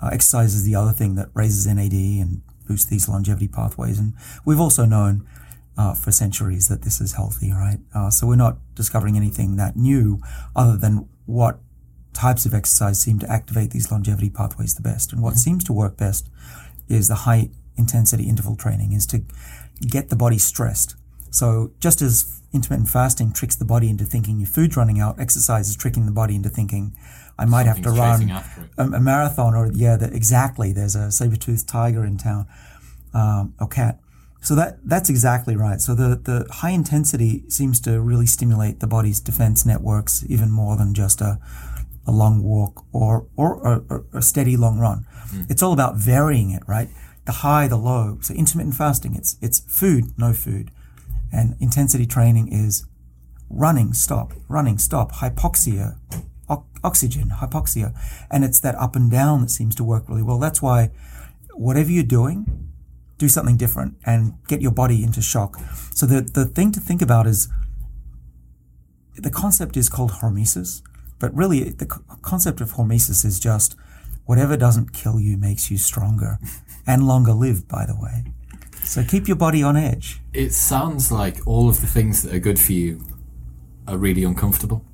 [0.00, 3.98] Uh, exercise is the other thing that raises NAD and boosts these longevity pathways.
[3.98, 4.14] And
[4.44, 5.26] we've also known
[5.78, 7.78] uh, for centuries that this is healthy, right?
[7.94, 10.20] Uh, so we're not discovering anything that new
[10.54, 11.60] other than what
[12.12, 15.12] types of exercise seem to activate these longevity pathways the best.
[15.12, 15.38] And what mm-hmm.
[15.38, 16.30] seems to work best
[16.88, 19.22] is the high intensity interval training is to
[19.86, 20.96] get the body stressed.
[21.30, 25.68] So just as intermittent fasting tricks the body into thinking your food's running out, exercise
[25.68, 26.96] is tricking the body into thinking
[27.38, 30.72] I might have to run a, a, marathon or yeah, the, exactly.
[30.72, 32.46] There's a saber-toothed tiger in town,
[33.12, 34.00] um, or cat.
[34.40, 35.80] So that that's exactly right.
[35.80, 40.76] So the the high intensity seems to really stimulate the body's defense networks even more
[40.76, 41.38] than just a
[42.06, 45.04] a long walk or or, or a steady long run.
[45.30, 45.50] Mm.
[45.50, 46.88] It's all about varying it, right?
[47.24, 48.18] The high, the low.
[48.22, 50.70] So intermittent fasting, it's it's food, no food,
[51.32, 52.86] and intensity training is
[53.50, 55.96] running, stop, running, stop, hypoxia,
[56.86, 57.92] oxygen, hypoxia.
[58.30, 60.38] And it's that up and down that seems to work really well.
[60.38, 60.90] That's why
[61.54, 62.70] whatever you're doing,
[63.18, 65.58] do something different and get your body into shock.
[65.92, 67.48] So the, the thing to think about is
[69.14, 70.82] the concept is called hormesis,
[71.18, 71.86] but really the
[72.22, 73.74] concept of hormesis is just
[74.26, 76.38] whatever doesn't kill you makes you stronger
[76.86, 78.24] and longer lived, by the way.
[78.84, 80.20] So keep your body on edge.
[80.32, 83.04] It sounds like all of the things that are good for you
[83.88, 84.84] are really uncomfortable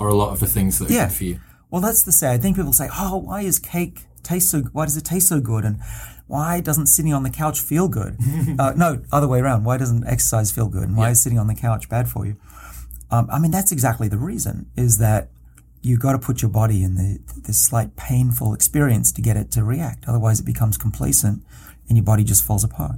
[0.00, 1.08] or a lot of the things that are yeah.
[1.08, 1.40] good for you.
[1.70, 2.54] Well, that's the sad thing.
[2.54, 4.62] People say, "Oh, why is cake taste so?
[4.72, 5.80] Why does it taste so good?" And
[6.26, 8.16] why doesn't sitting on the couch feel good?
[8.58, 9.64] uh, no, other way around.
[9.64, 10.84] Why doesn't exercise feel good?
[10.84, 11.12] And why yeah.
[11.12, 12.36] is sitting on the couch bad for you?
[13.10, 14.70] Um, I mean, that's exactly the reason.
[14.76, 15.30] Is that
[15.84, 19.50] you've got to put your body in the this slight painful experience to get it
[19.52, 20.04] to react.
[20.08, 21.44] Otherwise, it becomes complacent,
[21.88, 22.96] and your body just falls apart.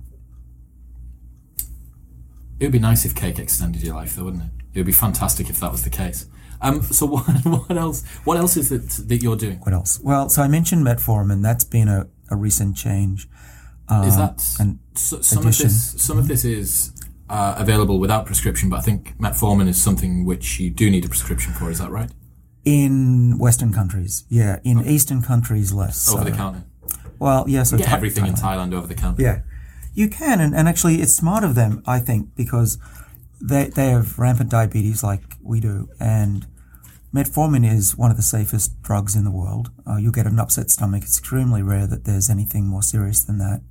[2.58, 4.50] It would be nice if cake extended your life, though, wouldn't it?
[4.72, 6.26] It would be fantastic if that was the case.
[6.60, 8.06] Um, so what, what else?
[8.24, 9.58] What else is it that you're doing?
[9.58, 10.00] What else?
[10.00, 11.42] Well, so I mentioned metformin.
[11.42, 13.28] That's been a, a recent change.
[13.88, 15.66] Uh, is that an so, some addition.
[15.66, 16.02] of this?
[16.02, 16.92] Some of this is
[17.28, 21.08] uh, available without prescription, but I think metformin is something which you do need a
[21.08, 21.70] prescription for.
[21.70, 22.10] Is that right?
[22.64, 24.58] In Western countries, yeah.
[24.64, 24.90] In okay.
[24.90, 26.12] Eastern countries, less.
[26.12, 26.30] Over so.
[26.30, 26.64] the counter.
[27.18, 27.70] Well, yes.
[27.72, 28.28] Yeah, so get everything Thailand.
[28.28, 29.22] in Thailand over the counter.
[29.22, 29.42] Yeah,
[29.94, 32.78] you can, and, and actually, it's smart of them, I think, because
[33.40, 36.46] they, they have rampant diabetes like we do, and
[37.14, 39.70] metformin is one of the safest drugs in the world.
[39.86, 41.02] Uh, you'll get an upset stomach.
[41.02, 43.62] It's extremely rare that there's anything more serious than that.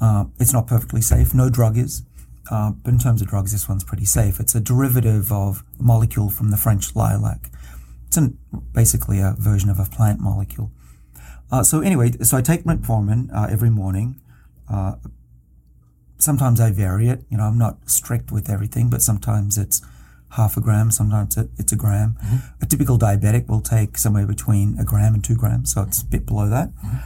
[0.00, 1.34] Uh, it's not perfectly safe.
[1.34, 2.02] No drug is.
[2.50, 4.38] Uh, but in terms of drugs, this one's pretty safe.
[4.38, 7.50] It's a derivative of a molecule from the French lilac.
[8.06, 8.38] It's an,
[8.72, 10.70] basically a version of a plant molecule.
[11.50, 14.20] Uh, so anyway, so I take metformin uh, every morning.
[14.70, 14.94] Uh,
[16.18, 17.24] sometimes I vary it.
[17.30, 19.82] You know, I'm not strict with everything, but sometimes it's
[20.30, 22.16] half a gram, sometimes it's a gram.
[22.22, 22.36] Mm-hmm.
[22.62, 26.06] A typical diabetic will take somewhere between a gram and two grams, so it's a
[26.06, 26.74] bit below that.
[26.76, 26.96] Mm-hmm.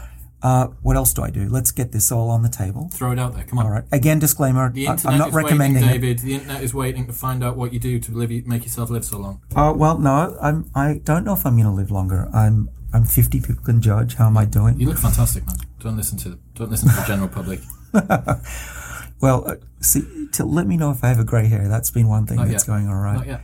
[0.42, 1.48] Uh, what else do I do?
[1.50, 2.88] Let's get this all on the table.
[2.92, 3.44] Throw it out there.
[3.44, 3.66] Come on.
[3.66, 3.84] All right.
[3.92, 4.72] Again, disclaimer.
[4.72, 6.00] The I- internet I'm not is recommending waiting, it.
[6.00, 6.18] David.
[6.20, 9.04] The internet is waiting to find out what you do to live, make yourself live
[9.04, 9.42] so long.
[9.54, 10.70] Uh, well, no, I'm.
[10.74, 12.28] I don't know if I'm going to live longer.
[12.32, 12.70] I'm.
[12.92, 13.40] I'm 50.
[13.42, 14.14] People can judge.
[14.14, 14.80] How am I doing?
[14.80, 15.56] You look fantastic, man.
[15.78, 17.60] Don't listen to don't listen to the general public.
[19.20, 21.68] Well, uh, see, to let me know if I have a grey hair.
[21.68, 22.72] That's been one thing Not that's yet.
[22.72, 23.40] going all right.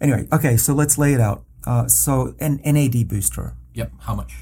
[0.00, 1.44] Anyway, okay, so let's lay it out.
[1.66, 3.54] Uh, so, an NAD booster.
[3.74, 3.92] Yep.
[4.00, 4.34] How much?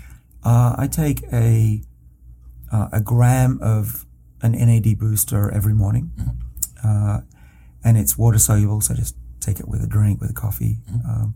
[0.45, 1.83] Uh, I take a
[2.73, 4.07] uh, a gram of
[4.43, 6.13] an NAD booster every morning,
[6.85, 7.21] uh,
[7.85, 8.81] and it's water soluble.
[8.81, 11.35] So just take it with a drink, with a coffee, um,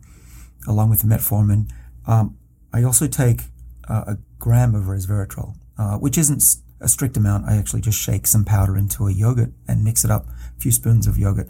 [0.69, 1.71] along with the metformin.
[2.07, 2.39] Um,
[2.73, 3.43] I also take
[3.89, 6.43] uh, a gram of resveratrol, uh, which isn't
[6.83, 7.47] a strict amount.
[7.47, 10.73] I actually just shake some powder into a yogurt and mix it up, a few
[10.73, 11.49] spoons of yogurt.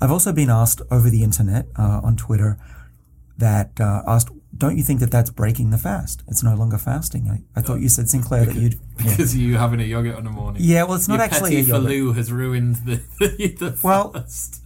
[0.00, 2.58] I've also been asked over the internet uh, on Twitter
[3.38, 6.22] that uh, asked, "Don't you think that that's breaking the fast?
[6.28, 8.74] It's no longer fasting." I, I thought you said Sinclair that you'd.
[8.98, 9.10] Yeah.
[9.10, 10.62] Because you having a yogurt in the morning.
[10.64, 11.90] Yeah, well, it's not Your actually a yogurt.
[11.90, 14.60] faloo has ruined the, the Well, fast.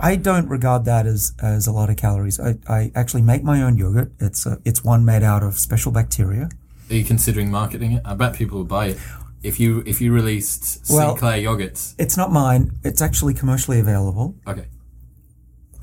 [0.00, 2.40] I don't regard that as, as a lot of calories.
[2.40, 4.10] I, I actually make my own yogurt.
[4.20, 6.48] It's a, it's one made out of special bacteria.
[6.90, 8.02] Are you considering marketing it?
[8.04, 8.98] I bet people will buy it.
[9.42, 12.72] If you if you released Well- Sinclair yogurts, It's not mine.
[12.84, 14.34] It's actually commercially available.
[14.46, 14.66] okay.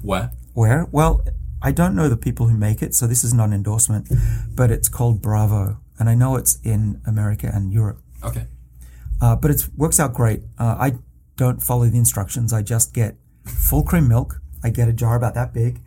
[0.01, 0.31] Where?
[0.53, 0.87] Where?
[0.91, 1.23] Well,
[1.61, 4.09] I don't know the people who make it, so this is not an endorsement,
[4.55, 8.01] but it's called Bravo, and I know it's in America and Europe.
[8.23, 8.47] Okay.
[9.21, 10.43] Uh, but it works out great.
[10.57, 10.93] Uh, I
[11.35, 12.53] don't follow the instructions.
[12.53, 14.41] I just get full cream milk.
[14.63, 15.81] I get a jar about that big,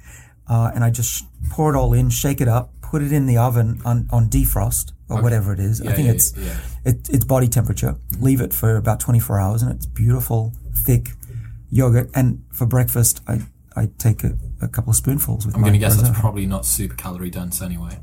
[0.46, 3.24] uh, and I just sh- pour it all in, shake it up, put it in
[3.26, 5.80] the oven on, on defrost or whatever it is.
[5.80, 6.56] I Yeah, think yeah, it's yeah.
[6.84, 7.96] It, it's body temperature.
[8.20, 11.10] Leave it for about 24 hours, and it's beautiful, thick
[11.70, 12.10] yogurt.
[12.14, 13.42] And for breakfast, I
[13.74, 16.66] I take a, a couple of spoonfuls with I'm going to guess that's probably not
[16.66, 17.98] super calorie dense anyway.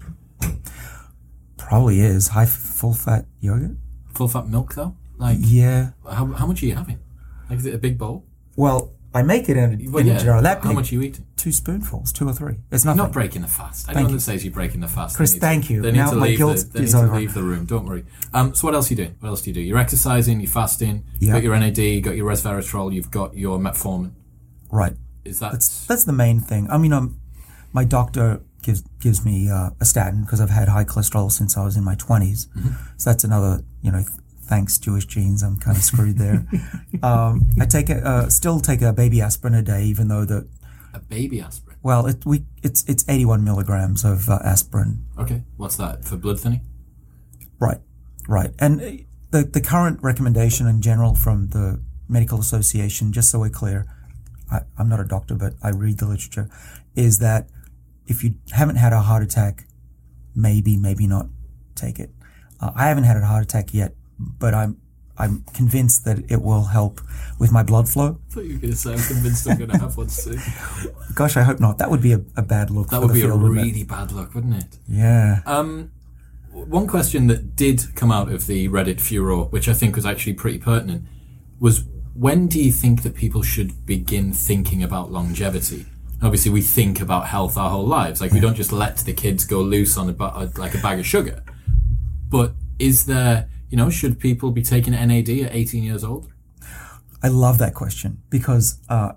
[1.57, 3.77] probably is high full fat yogurt.
[4.15, 4.95] Full fat milk though?
[5.17, 5.91] Like, Yeah.
[6.09, 6.99] how, how much are you having?
[7.49, 8.25] Like, is it a big bowl?
[8.55, 10.17] Well, I make it in, a- Well, in yeah.
[10.19, 11.19] a jar that how much you eat?
[11.35, 12.57] Two spoonfuls, two or three.
[12.71, 13.07] It's You're nothing.
[13.07, 13.89] not breaking the fast.
[13.89, 15.81] Anyone that says you're breaking the fast, Chris, they thank to, you.
[15.81, 17.07] They need Now to my leave guilt the, is need over.
[17.13, 17.65] to leave the room.
[17.65, 18.05] Don't worry.
[18.33, 19.15] Um, so what else are you doing?
[19.19, 19.61] What else do you do?
[19.61, 20.39] You're exercising.
[20.41, 21.05] You're fasting.
[21.19, 21.33] You Yeah.
[21.33, 21.77] got your NAD.
[21.79, 22.93] You've got your resveratrol.
[22.93, 24.11] You've got your metformin.
[24.71, 24.93] Right.
[25.25, 26.69] Is that That's that's the main thing.
[26.69, 27.19] I mean, um,
[27.73, 31.63] my doctor gives gives me uh, a statin because I've had high cholesterol since I
[31.63, 32.47] was in my 20s.
[32.49, 32.69] Mm-hmm.
[32.97, 34.03] So that's another, you know,
[34.49, 36.45] thanks Jewish genes, I'm kind of screwed there.
[37.03, 40.49] um, I take a, uh, still take a baby aspirin a day, even though the
[40.93, 41.77] a baby aspirin?
[41.83, 45.05] well, it we it's it's 81 milligrams of uh, aspirin.
[45.17, 45.43] Okay.
[45.55, 46.61] What's that for blood thinning?
[47.59, 47.79] Right,
[48.27, 48.51] right.
[48.59, 48.91] And uh,
[49.31, 53.85] the the current recommendation in general from the medical association, just so we're clear,
[54.51, 56.49] I, I'm not a doctor, but I read the literature,
[56.95, 57.49] is that
[58.07, 59.65] if you haven't had a heart attack,
[60.35, 61.27] maybe maybe not
[61.75, 62.09] take it.
[62.59, 64.79] Uh, I haven't had a heart attack yet, but I'm
[65.17, 67.01] I'm convinced that it will help
[67.39, 68.19] with my blood flow.
[68.29, 70.39] I thought you were going to say I'm convinced I'm going to have one soon.
[71.13, 71.77] Gosh, I hope not.
[71.77, 72.89] That would be a, a bad look.
[72.89, 74.77] That would be a field, wouldn't really bad look, wouldn't it?
[74.87, 75.41] yeah.
[75.45, 75.91] Um,
[76.51, 80.33] one question that did come out of the Reddit furor, which I think was actually
[80.33, 81.03] pretty pertinent,
[81.59, 85.85] was when do you think that people should begin thinking about longevity?
[86.21, 88.19] Obviously, we think about health our whole lives.
[88.19, 91.05] Like we don't just let the kids go loose on a like a bag of
[91.05, 91.43] sugar.
[92.29, 96.31] But is there, you know, should people be taking NAD at 18 years old?
[97.21, 99.13] I love that question because uh,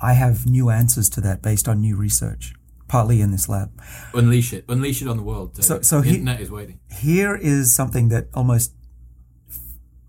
[0.00, 2.54] I have new answers to that based on new research,
[2.88, 3.70] partly in this lab.
[4.14, 4.64] Unleash it.
[4.68, 5.52] Unleash it on the world.
[5.54, 5.64] David.
[5.64, 6.78] So- so the he- internet is waiting.
[6.90, 8.72] Here is something that almost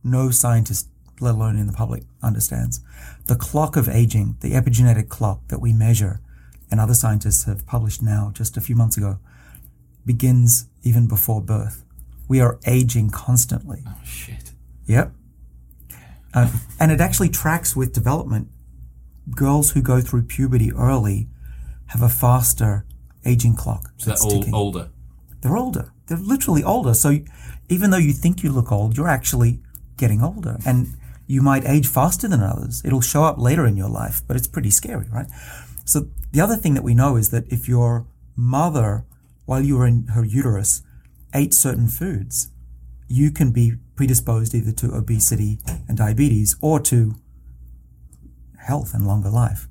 [0.04, 0.90] no scientist,
[1.22, 2.82] let alone in the public, understands.
[3.28, 6.20] The clock of aging, the epigenetic clock that we measure,
[6.70, 9.20] and other scientists have published now just a few months ago,
[10.06, 11.83] begins even before birth.
[12.34, 13.84] We are aging constantly.
[13.88, 14.54] Oh shit.
[14.88, 15.14] Yep.
[16.34, 18.48] Uh, and it actually tracks with development.
[19.30, 21.28] Girls who go through puberty early
[21.90, 22.88] have a faster
[23.24, 23.92] aging clock.
[23.98, 24.90] So they're old, older.
[25.42, 25.94] They're older.
[26.08, 26.96] They're literally older.
[26.96, 27.20] So
[27.70, 29.62] even though you think you look old, you're actually
[29.98, 30.58] getting older.
[30.66, 30.88] And
[31.28, 32.82] you might age faster than others.
[32.84, 35.28] It'll show up later in your life, but it's pretty scary, right?
[35.86, 39.06] So the other thing that we know is that if your mother,
[39.46, 40.82] while you were in her uterus,
[41.34, 42.50] ate certain foods,
[43.08, 47.16] you can be predisposed either to obesity and diabetes or to
[48.60, 49.68] health and longer life,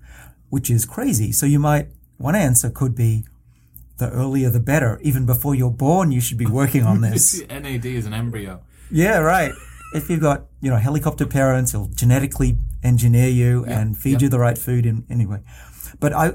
[0.48, 1.32] which is crazy.
[1.32, 1.88] So you might,
[2.18, 3.24] one answer could be
[3.98, 5.00] the earlier the better.
[5.02, 7.42] Even before you're born, you should be working on this.
[7.50, 8.62] NAD is an embryo.
[8.90, 9.52] yeah, right.
[9.94, 14.18] If you've got, you know, helicopter parents, he'll genetically engineer you and feed yeah.
[14.20, 15.40] you the right food in anyway.
[16.00, 16.32] But I,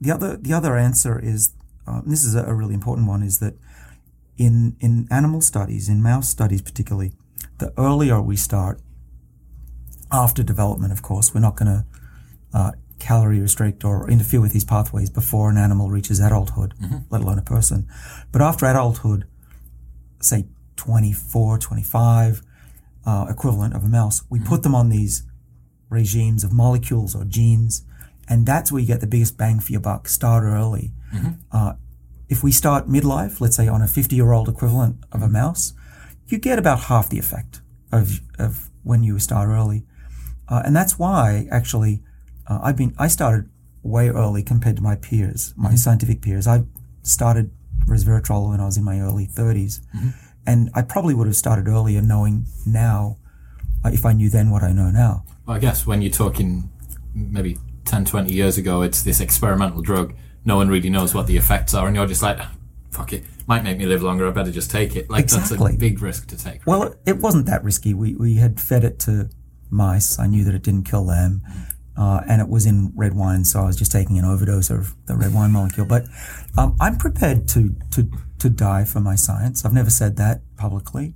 [0.00, 1.54] the other, the other answer is,
[1.86, 3.54] uh, this is a, a really important one, is that
[4.38, 7.12] in, in animal studies, in mouse studies particularly,
[7.58, 8.80] the earlier we start,
[10.10, 11.84] after development, of course, we're not going to
[12.54, 16.98] uh, calorie restrict or interfere with these pathways before an animal reaches adulthood, mm-hmm.
[17.10, 17.86] let alone a person.
[18.32, 19.26] But after adulthood,
[20.20, 22.42] say 24, 25,
[23.04, 24.48] uh, equivalent of a mouse, we mm-hmm.
[24.48, 25.24] put them on these
[25.90, 27.84] regimes of molecules or genes,
[28.28, 30.08] and that's where you get the biggest bang for your buck.
[30.08, 30.92] Start early.
[31.14, 31.30] Mm-hmm.
[31.50, 31.74] Uh,
[32.28, 35.34] if we start midlife, let's say on a 50 year old equivalent of a mm-hmm.
[35.34, 35.72] mouse,
[36.26, 37.60] you get about half the effect
[37.90, 39.84] of, of when you start early.
[40.48, 42.02] Uh, and that's why actually
[42.46, 43.48] uh, I've been, I started
[43.82, 45.76] way early compared to my peers, my mm-hmm.
[45.76, 46.46] scientific peers.
[46.46, 46.64] I
[47.02, 47.50] started
[47.86, 49.80] resveratrol when I was in my early 30s.
[49.96, 50.08] Mm-hmm.
[50.46, 53.18] And I probably would have started earlier knowing now,
[53.84, 55.24] uh, if I knew then what I know now.
[55.46, 56.70] Well, I guess when you're talking
[57.14, 60.14] maybe 10, 20 years ago, it's this experimental drug.
[60.44, 61.86] No one really knows what the effects are.
[61.86, 62.38] And you're just like,
[62.90, 64.26] fuck it, might make me live longer.
[64.26, 65.10] I better just take it.
[65.10, 65.56] Like, exactly.
[65.58, 66.66] that's a big risk to take.
[66.66, 66.66] Right?
[66.66, 67.94] Well, it wasn't that risky.
[67.94, 69.28] We, we had fed it to
[69.70, 70.18] mice.
[70.18, 71.42] I knew that it didn't kill them.
[71.96, 74.94] Uh, and it was in red wine, so I was just taking an overdose of
[75.06, 75.84] the red wine molecule.
[75.84, 76.04] But
[76.56, 78.08] um, I'm prepared to, to
[78.38, 79.64] to die for my science.
[79.64, 81.14] I've never said that publicly,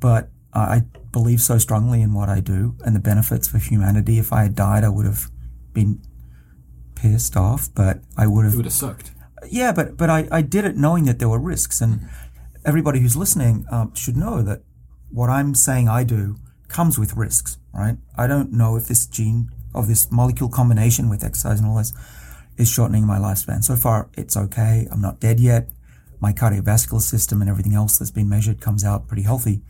[0.00, 4.18] but I believe so strongly in what I do and the benefits for humanity.
[4.18, 5.30] If I had died, I would have
[5.72, 6.00] been
[7.04, 8.54] pissed off, but I would have.
[8.54, 9.12] It would have sucked.
[9.50, 12.06] Yeah, but but I, I did it knowing that there were risks, and mm-hmm.
[12.64, 14.62] everybody who's listening um, should know that
[15.10, 16.36] what I'm saying I do
[16.68, 17.98] comes with risks, right?
[18.16, 21.92] I don't know if this gene of this molecule combination with exercise and all this
[22.56, 23.62] is shortening my lifespan.
[23.62, 24.88] So far, it's okay.
[24.90, 25.68] I'm not dead yet.
[26.20, 29.60] My cardiovascular system and everything else that's been measured comes out pretty healthy.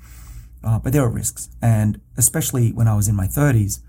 [0.62, 1.48] Uh, but there are risks.
[1.60, 3.80] And especially when I was in my 30s,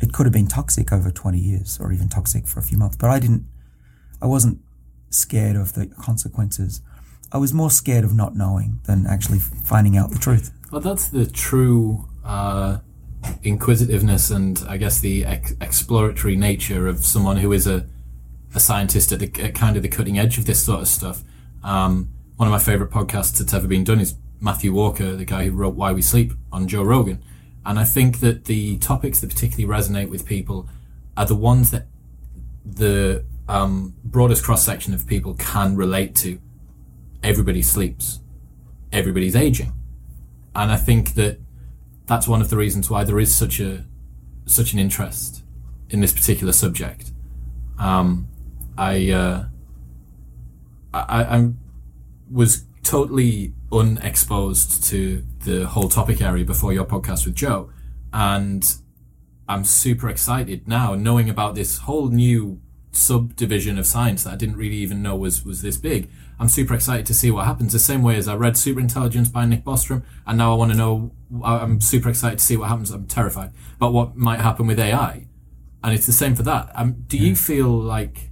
[0.00, 2.96] it could have been toxic over 20 years or even toxic for a few months.
[2.96, 3.46] But I didn't,
[4.20, 4.60] I wasn't
[5.10, 6.80] scared of the consequences.
[7.32, 10.52] I was more scared of not knowing than actually finding out the truth.
[10.72, 12.78] Well, that's the true uh,
[13.42, 17.86] inquisitiveness and I guess the ex- exploratory nature of someone who is a,
[18.54, 21.22] a scientist at, the, at kind of the cutting edge of this sort of stuff.
[21.62, 25.44] Um, one of my favorite podcasts that's ever been done is Matthew Walker, the guy
[25.44, 27.22] who wrote Why We Sleep on Joe Rogan.
[27.64, 30.68] And I think that the topics that particularly resonate with people
[31.16, 31.86] are the ones that
[32.64, 36.40] the um, broadest cross section of people can relate to.
[37.22, 38.20] Everybody sleeps.
[38.92, 39.72] Everybody's aging.
[40.54, 41.38] And I think that
[42.06, 43.84] that's one of the reasons why there is such a
[44.46, 45.44] such an interest
[45.90, 47.12] in this particular subject.
[47.78, 48.26] Um,
[48.76, 49.44] I, uh,
[50.92, 51.50] I I
[52.30, 57.70] was totally unexposed to the whole topic area before your podcast with Joe,
[58.12, 58.76] and
[59.48, 62.60] I'm super excited now knowing about this whole new
[62.92, 66.10] subdivision of science that I didn't really even know was was this big.
[66.38, 67.72] I'm super excited to see what happens.
[67.72, 70.72] The same way as I read Super Intelligence by Nick Bostrom, and now I want
[70.72, 71.12] to know.
[71.44, 72.90] I'm super excited to see what happens.
[72.90, 75.26] I'm terrified about what might happen with AI,
[75.82, 76.70] and it's the same for that.
[76.74, 78.30] Um, do you feel like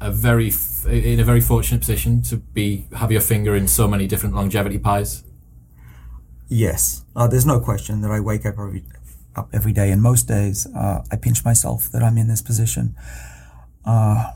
[0.00, 0.52] a very
[0.86, 4.78] in a very fortunate position to be have your finger in so many different longevity
[4.78, 5.24] pies?
[6.48, 8.84] Yes, uh, there's no question that I wake up every
[9.36, 12.96] up every day, and most days uh, I pinch myself that I'm in this position.
[13.84, 14.32] Uh,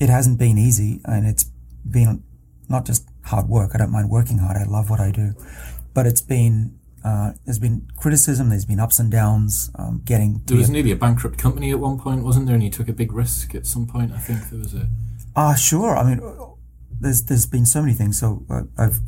[0.00, 1.44] it hasn't been easy, and it's
[1.88, 2.24] been
[2.68, 3.70] not just hard work.
[3.74, 4.56] I don't mind working hard.
[4.56, 5.34] I love what I do,
[5.92, 8.48] but it's been uh, there's been criticism.
[8.48, 9.70] There's been ups and downs.
[9.74, 12.54] Um, getting there was nearly a bankrupt company at one point, wasn't there?
[12.54, 14.12] And you took a big risk at some point.
[14.12, 14.88] I think there was a.
[15.36, 15.96] Ah, uh, sure.
[15.96, 16.20] I mean,
[16.98, 18.18] there's there's been so many things.
[18.18, 19.00] So uh, I've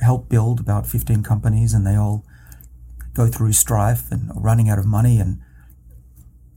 [0.00, 2.24] helped build about 15 companies, and they all
[3.14, 5.40] go through strife and running out of money and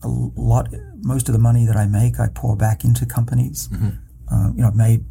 [0.04, 0.68] a lot
[1.02, 3.70] most of the money that I make I pour back into companies.
[3.70, 3.90] Mm-hmm.
[4.32, 5.06] Uh, you know, I've made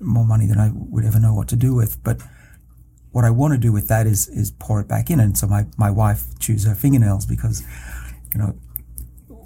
[0.00, 2.02] more money than I would ever know what to do with.
[2.02, 2.20] But
[3.10, 5.20] what I want to do with that is is pour it back in.
[5.20, 7.62] And so my, my wife chews her fingernails because,
[8.34, 8.54] you know,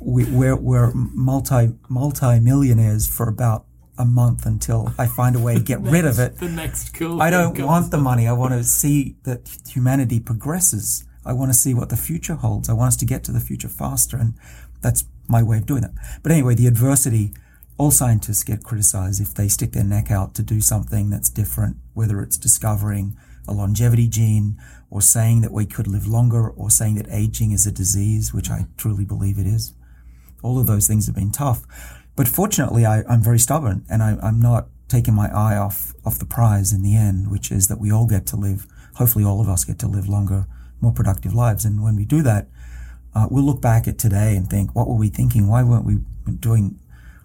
[0.00, 3.66] we, we're we're multi multi millionaires for about
[3.98, 6.38] a month until I find a way to get next, rid of it.
[6.38, 7.22] The next cool.
[7.22, 8.26] I don't want the money.
[8.26, 11.04] I want to see that humanity progresses.
[11.24, 12.68] I want to see what the future holds.
[12.68, 14.34] I want us to get to the future faster, and
[14.80, 15.94] that's my way of doing that.
[16.22, 17.32] But anyway, the adversity
[17.78, 21.76] all scientists get criticized if they stick their neck out to do something that's different,
[21.92, 23.16] whether it's discovering
[23.46, 24.58] a longevity gene
[24.90, 28.50] or saying that we could live longer or saying that aging is a disease, which
[28.50, 29.74] I truly believe it is.
[30.42, 31.66] All of those things have been tough.
[32.16, 36.18] But fortunately, I, am very stubborn and I, I'm not taking my eye off, off
[36.18, 39.40] the prize in the end, which is that we all get to live, hopefully all
[39.40, 40.46] of us get to live longer,
[40.80, 41.64] more productive lives.
[41.64, 42.48] And when we do that,
[43.14, 45.46] uh, we'll look back at today and think, what were we thinking?
[45.46, 45.98] Why weren't we
[46.40, 46.78] doing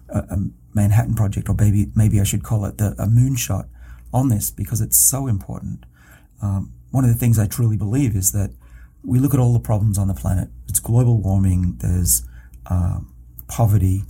[0.08, 0.38] a, a
[0.74, 3.68] Manhattan Project, or maybe maybe I should call it the a moonshot.
[4.12, 5.84] on this because it's so important.
[6.42, 8.50] Um, one of the things I truly believe is that
[9.02, 10.50] we look at all the problems on the planet.
[10.68, 11.76] It's global warming.
[11.78, 12.26] There's
[12.66, 13.00] uh,
[13.48, 14.04] poverty.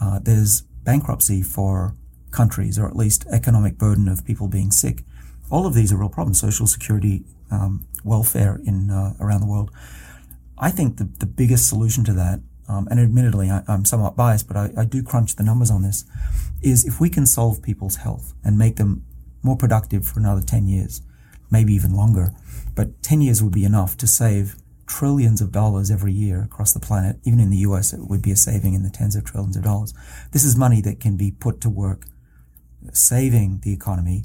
[0.00, 1.94] Uh, there's bankruptcy for
[2.30, 5.02] countries, or at least economic burden of people being sick.
[5.50, 6.40] All of these are real problems.
[6.40, 9.70] Social security, um, welfare in uh, around the world.
[10.58, 14.48] I think the, the biggest solution to that, um, and admittedly I, am somewhat biased,
[14.48, 16.04] but I, I do crunch the numbers on this,
[16.62, 19.04] is if we can solve people's health and make them
[19.42, 21.02] more productive for another 10 years,
[21.50, 22.32] maybe even longer,
[22.74, 24.56] but 10 years would be enough to save
[24.86, 27.18] trillions of dollars every year across the planet.
[27.24, 29.64] Even in the US, it would be a saving in the tens of trillions of
[29.64, 29.92] dollars.
[30.32, 32.06] This is money that can be put to work
[32.92, 34.24] saving the economy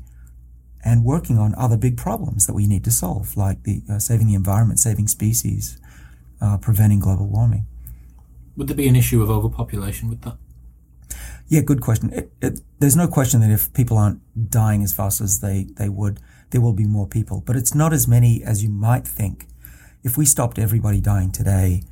[0.84, 4.28] and working on other big problems that we need to solve, like the uh, saving
[4.28, 5.80] the environment, saving species,
[6.42, 7.66] uh, preventing global warming.
[8.58, 10.38] Would there be an issue of overpopulation with that?
[11.48, 12.12] Yeah, good question.
[12.14, 15.90] It, it, there's no question that if people aren't dying as fast as they, they
[15.90, 16.20] would,
[16.52, 17.44] there will be more people.
[17.46, 19.48] But it's not as many as you might think.
[20.04, 21.84] If we stopped everybody dying today,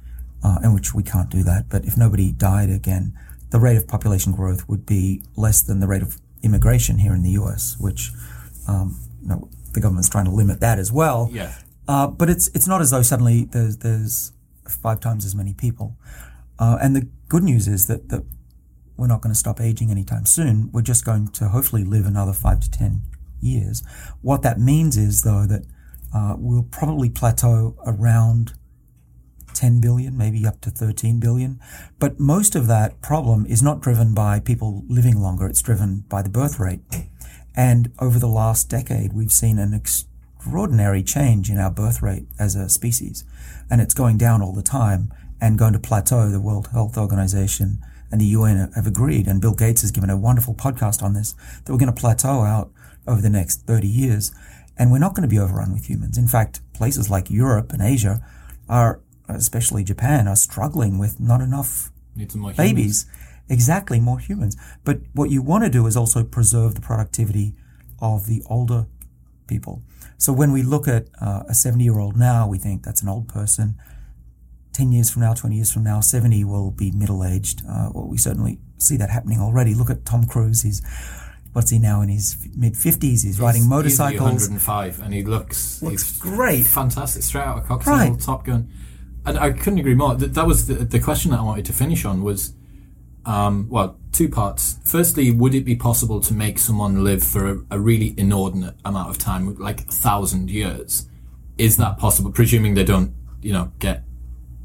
[0.44, 3.18] uh, in which we can't do that, but if nobody died again,
[3.52, 7.24] the rate of population growth would be less than the rate of immigration here in
[7.24, 8.12] the U.S., which
[8.68, 11.30] um, you know, the government's trying to limit that as well.
[11.32, 11.54] Yeah.
[11.88, 14.32] Uh, but it's it's not as though suddenly there's there's
[14.68, 15.98] five times as many people.
[16.60, 18.24] Uh, and the good news is that, that
[18.98, 20.70] we're not going to stop aging anytime soon.
[20.72, 23.02] We're just going to hopefully live another five to 10
[23.40, 23.82] years.
[24.22, 25.64] What that means is, though, that
[26.14, 28.54] uh, we'll probably plateau around
[29.54, 31.60] 10 billion, maybe up to 13 billion.
[32.00, 36.22] But most of that problem is not driven by people living longer, it's driven by
[36.22, 36.82] the birth rate.
[37.56, 42.56] And over the last decade, we've seen an extraordinary change in our birth rate as
[42.56, 43.26] a species.
[43.70, 46.30] And it's going down all the time and going to plateau.
[46.30, 50.18] The World Health Organization and the UN have agreed, and Bill Gates has given a
[50.18, 51.34] wonderful podcast on this,
[51.66, 52.72] that we're going to plateau out
[53.08, 54.32] over the next 30 years.
[54.80, 56.18] And we're not going to be overrun with humans.
[56.18, 58.26] In fact, places like Europe and Asia
[58.70, 61.92] are, especially Japan, are struggling with not enough
[62.56, 63.06] babies.
[63.50, 64.56] Exactly, more humans.
[64.86, 67.56] But what you want to do is also preserve the productivity
[68.00, 68.86] of the older
[69.48, 69.82] people.
[70.18, 73.10] So when we look at uh, a 70 year old now, we think that's an
[73.10, 73.76] old person.
[74.74, 77.64] 10 years from now, 20 years from now, 70 will be middle aged.
[77.68, 79.74] Uh, well, we certainly see that happening already.
[79.74, 80.62] Look at Tom Cruise.
[80.62, 80.82] He's,
[81.54, 83.02] what's he now in his mid 50s?
[83.02, 84.44] He's, he's, riding motorcycles.
[84.44, 86.66] He's 105 and he looks, looks great.
[86.66, 87.24] Fantastic.
[87.24, 88.20] Straight out of Coxsone, right.
[88.20, 88.70] Top Gun.
[89.26, 90.16] And I couldn't agree more.
[90.16, 92.54] That, that was the, the question that I wanted to finish on was,
[93.26, 94.80] um, well, two parts.
[94.86, 99.10] Firstly, would it be possible to make someone live for a, a really inordinate amount
[99.10, 101.08] of time, like a thousand years?
[101.58, 102.32] Is that possible?
[102.32, 104.04] Presuming they don't, you know, get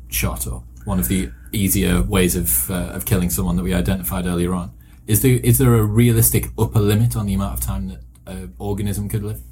[0.09, 4.27] shot or one of the easier ways of uh, of killing someone that we identified
[4.27, 4.73] earlier on.
[5.07, 8.55] Is there is there a realistic upper limit on the amount of time that an
[8.59, 9.43] organism could live?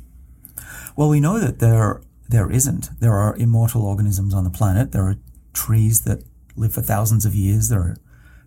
[0.97, 2.89] Well, we know that there there isn't.
[3.01, 4.93] There are immortal organisms on the planet.
[4.93, 5.17] There are
[5.53, 6.25] trees that
[6.57, 7.69] live for thousands of years.
[7.69, 7.97] There are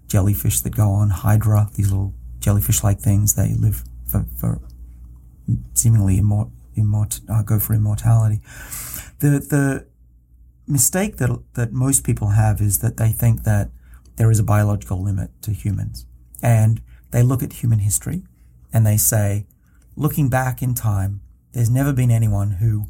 [0.08, 1.70] jellyfish that go on Hydra.
[1.76, 3.36] These little jellyfish-like things.
[3.36, 4.62] They live for, for
[5.74, 8.42] seemingly immort, immort uh, go for immortality.
[9.20, 9.88] The the
[10.68, 13.70] mistake that, that most people have is that they think that
[14.16, 16.06] there is a biological limit to humans.
[16.42, 16.82] And
[17.16, 18.24] they look at human history
[18.74, 19.46] and they say,
[19.96, 21.22] looking back in time,
[21.54, 22.88] there's never been anyone who,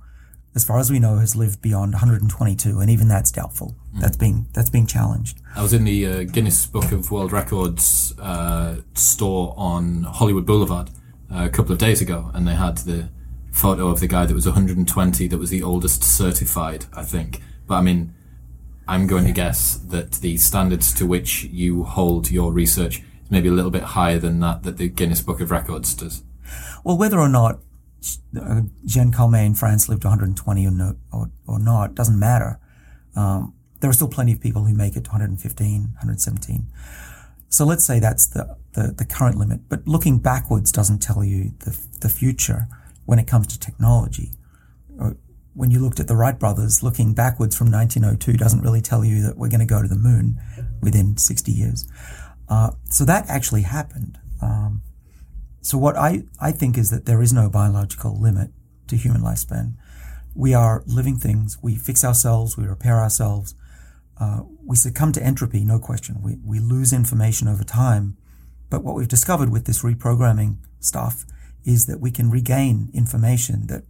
[0.55, 3.75] as far as we know, has lived beyond 122, and even that's doubtful.
[3.95, 4.01] Mm.
[4.01, 5.39] That's being that's being challenged.
[5.55, 10.89] I was in the uh, Guinness Book of World Records uh, store on Hollywood Boulevard
[11.31, 13.09] uh, a couple of days ago, and they had the
[13.51, 17.43] photo of the guy that was 120, that was the oldest certified, I think.
[17.67, 18.15] But I mean,
[18.87, 23.51] I'm going to guess that the standards to which you hold your research maybe a
[23.51, 26.23] little bit higher than that that the Guinness Book of Records does.
[26.83, 27.59] Well, whether or not
[28.33, 32.59] Jean Jeanne Calment in France lived 120 or, no, or, or not doesn't matter.
[33.15, 36.67] Um, there are still plenty of people who make it to 115, 117.
[37.49, 39.69] So let's say that's the, the, the current limit.
[39.69, 42.67] But looking backwards doesn't tell you the, the future
[43.05, 44.31] when it comes to technology.
[44.99, 45.11] Uh,
[45.53, 49.21] when you looked at the Wright brothers, looking backwards from 1902 doesn't really tell you
[49.21, 50.39] that we're going to go to the moon
[50.81, 51.87] within 60 years.
[52.47, 54.17] Uh, so that actually happened.
[54.41, 54.81] Um,
[55.61, 58.51] so what I, I think is that there is no biological limit
[58.87, 59.73] to human lifespan.
[60.35, 61.57] We are living things.
[61.61, 62.57] We fix ourselves.
[62.57, 63.55] We repair ourselves.
[64.19, 66.21] Uh, we succumb to entropy, no question.
[66.21, 68.17] We, we lose information over time.
[68.69, 71.25] But what we've discovered with this reprogramming stuff
[71.65, 73.83] is that we can regain information that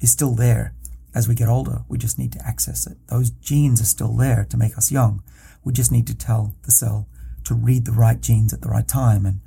[0.00, 0.74] is still there
[1.14, 1.82] as we get older.
[1.88, 2.98] We just need to access it.
[3.08, 5.22] Those genes are still there to make us young.
[5.64, 7.08] We just need to tell the cell
[7.44, 9.40] to read the right genes at the right time and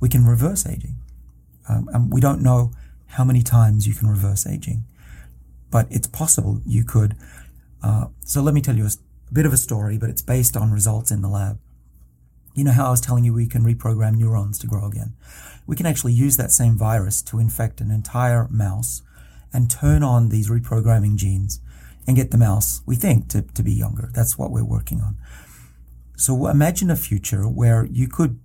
[0.00, 0.96] we can reverse aging.
[1.68, 2.72] Um, and we don't know
[3.06, 4.84] how many times you can reverse aging.
[5.70, 7.16] But it's possible you could.
[7.82, 8.90] Uh, so let me tell you a,
[9.32, 11.58] bit of a story, but it's based on results in the lab.
[12.54, 15.14] You know how I was telling you we can reprogram neurons to grow again?
[15.66, 19.00] We can actually use that same virus to infect an entire mouse
[19.52, 21.60] and turn on these reprogramming genes
[22.06, 24.10] and get the mouse, we think, to, to be younger.
[24.12, 25.16] That's what we're working on.
[26.16, 28.38] So imagine a future where you could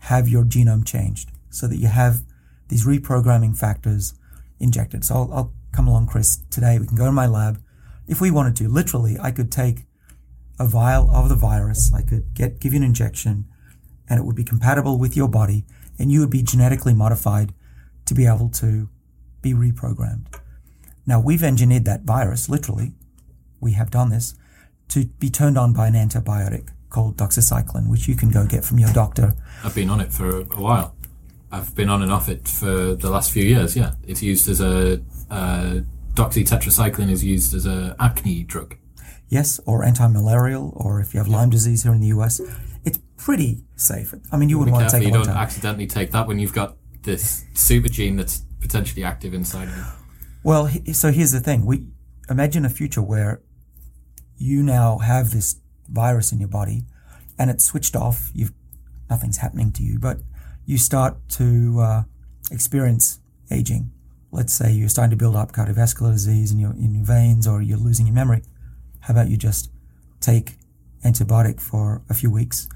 [0.00, 2.22] have your genome changed so that you have
[2.68, 4.14] these reprogramming factors
[4.58, 5.04] injected.
[5.04, 6.78] So I'll, I'll come along, Chris, today.
[6.78, 7.62] We can go to my lab.
[8.06, 9.84] If we wanted to, literally, I could take
[10.58, 11.92] a vial of the virus.
[11.94, 13.46] I could get, give you an injection
[14.08, 15.64] and it would be compatible with your body
[15.98, 17.54] and you would be genetically modified
[18.06, 18.88] to be able to
[19.40, 20.26] be reprogrammed.
[21.06, 22.92] Now we've engineered that virus, literally,
[23.60, 24.34] we have done this,
[24.88, 28.78] to be turned on by an antibiotic called doxycycline, which you can go get from
[28.78, 29.34] your doctor.
[29.64, 30.94] I've been on it for a while.
[31.50, 33.76] I've been on and off it for the last few years.
[33.76, 35.80] Yeah, it's used as a uh,
[36.14, 38.76] doxytetracycline is used as a acne drug.
[39.28, 42.40] Yes, or anti-malarial, or if you have Lyme disease here in the US,
[42.84, 44.14] it's pretty safe.
[44.30, 45.36] I mean, you wouldn't want to take you don't time.
[45.36, 49.84] accidentally take that when you've got this super gene that's potentially active inside of you.
[50.44, 51.86] Well, so here's the thing: we
[52.28, 53.40] imagine a future where
[54.36, 55.56] you now have this
[55.92, 56.84] virus in your body,
[57.38, 58.30] and it's switched off.
[58.34, 58.52] You've
[59.10, 60.18] nothing's happening to you, but
[60.64, 62.02] you start to uh,
[62.50, 63.20] experience
[63.50, 63.92] aging.
[64.30, 67.62] Let's say you're starting to build up cardiovascular disease in your in your veins, or
[67.62, 68.42] you're losing your memory.
[69.00, 69.70] How about you just
[70.20, 70.56] take
[71.04, 72.68] antibiotic for a few weeks?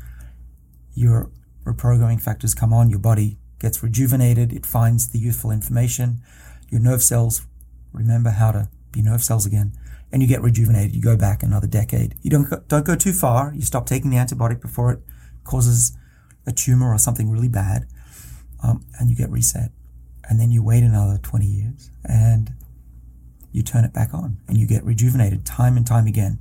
[0.95, 1.31] Your
[1.65, 2.91] reprogramming factors come on.
[2.91, 4.53] Your body gets rejuvenated.
[4.53, 6.21] It finds the youthful information.
[6.69, 7.47] Your nerve cells
[7.93, 9.73] remember how to be nerve cells again,
[10.13, 10.95] and you get rejuvenated.
[10.95, 12.15] You go back another decade.
[12.23, 13.53] You don't go, don't go too far.
[13.55, 15.01] You stop taking the antibiotic before it
[15.45, 15.97] causes
[16.47, 17.87] a tumor or something really bad,
[18.63, 19.71] um, and you get reset.
[20.29, 22.53] And then you wait another 20 years and
[23.53, 26.41] you turn it back on and you get rejuvenated time and time again.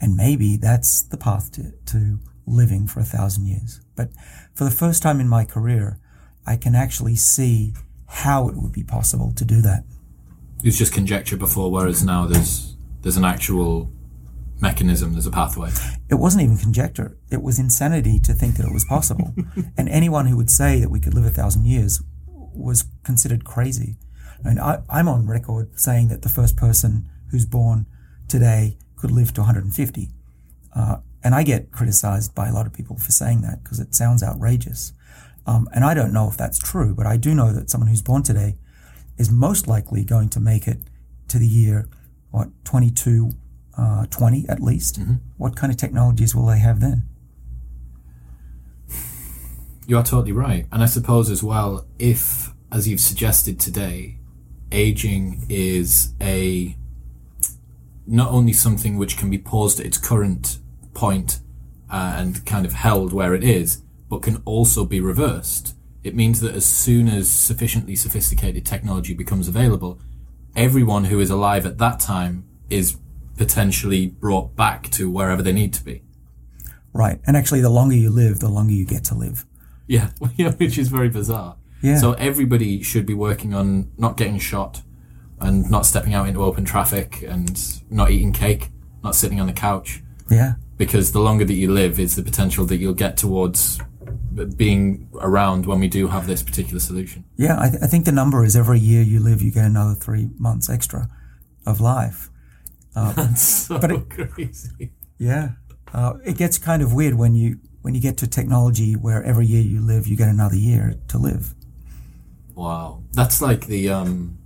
[0.00, 3.80] And maybe that's the path to, to living for a thousand years.
[3.96, 4.10] But
[4.54, 5.98] for the first time in my career,
[6.46, 7.74] I can actually see
[8.06, 9.84] how it would be possible to do that.
[10.58, 13.90] It was just conjecture before, whereas now there's there's an actual
[14.60, 15.70] mechanism, there's a pathway.
[16.10, 17.16] It wasn't even conjecture.
[17.30, 19.34] It was insanity to think that it was possible.
[19.76, 23.96] and anyone who would say that we could live a thousand years was considered crazy.
[24.44, 27.86] Mean, I, I'm on record saying that the first person who's born
[28.28, 30.08] today could live to 150.
[30.74, 33.94] Uh, and I get criticized by a lot of people for saying that because it
[33.94, 34.92] sounds outrageous.
[35.46, 38.02] Um, and I don't know if that's true, but I do know that someone who's
[38.02, 38.56] born today
[39.16, 40.78] is most likely going to make it
[41.28, 41.88] to the year,
[42.30, 43.30] what, 22,
[43.76, 45.00] uh, 20 at least.
[45.36, 47.04] What kind of technologies will they have then?
[49.86, 50.66] You are totally right.
[50.70, 54.18] And I suppose as well, if, as you've suggested today,
[54.70, 56.76] aging is a
[58.06, 60.58] not only something which can be paused at its current
[60.94, 61.40] point,
[61.90, 65.74] uh, and kind of held where it is, but can also be reversed.
[66.02, 70.00] It means that as soon as sufficiently sophisticated technology becomes available,
[70.58, 72.98] everyone who is alive at that time is
[73.36, 76.02] potentially brought back to wherever they need to be.
[76.92, 77.20] Right.
[77.26, 79.46] And actually, the longer you live, the longer you get to live.
[79.86, 81.56] Yeah, yeah, which is very bizarre.
[81.80, 81.98] Yeah.
[81.98, 84.82] So everybody should be working on not getting shot
[85.40, 88.70] and not stepping out into open traffic and not eating cake,
[89.04, 90.02] not sitting on the couch.
[90.28, 90.54] Yeah.
[90.76, 93.78] Because the longer that you live is the potential that you'll get towards
[94.46, 97.24] being around when we do have this particular solution.
[97.36, 97.60] Yeah.
[97.60, 100.28] I, th- I think the number is every year you live, you get another three
[100.38, 101.08] months extra
[101.66, 102.30] of life.
[102.94, 104.92] That's so But it- crazy.
[105.18, 105.50] Yeah.
[105.92, 109.46] Uh, it gets kind of weird when you when you get to technology where every
[109.46, 111.54] year you live, you get another year to live.
[112.54, 113.02] Wow.
[113.12, 114.37] That's like the um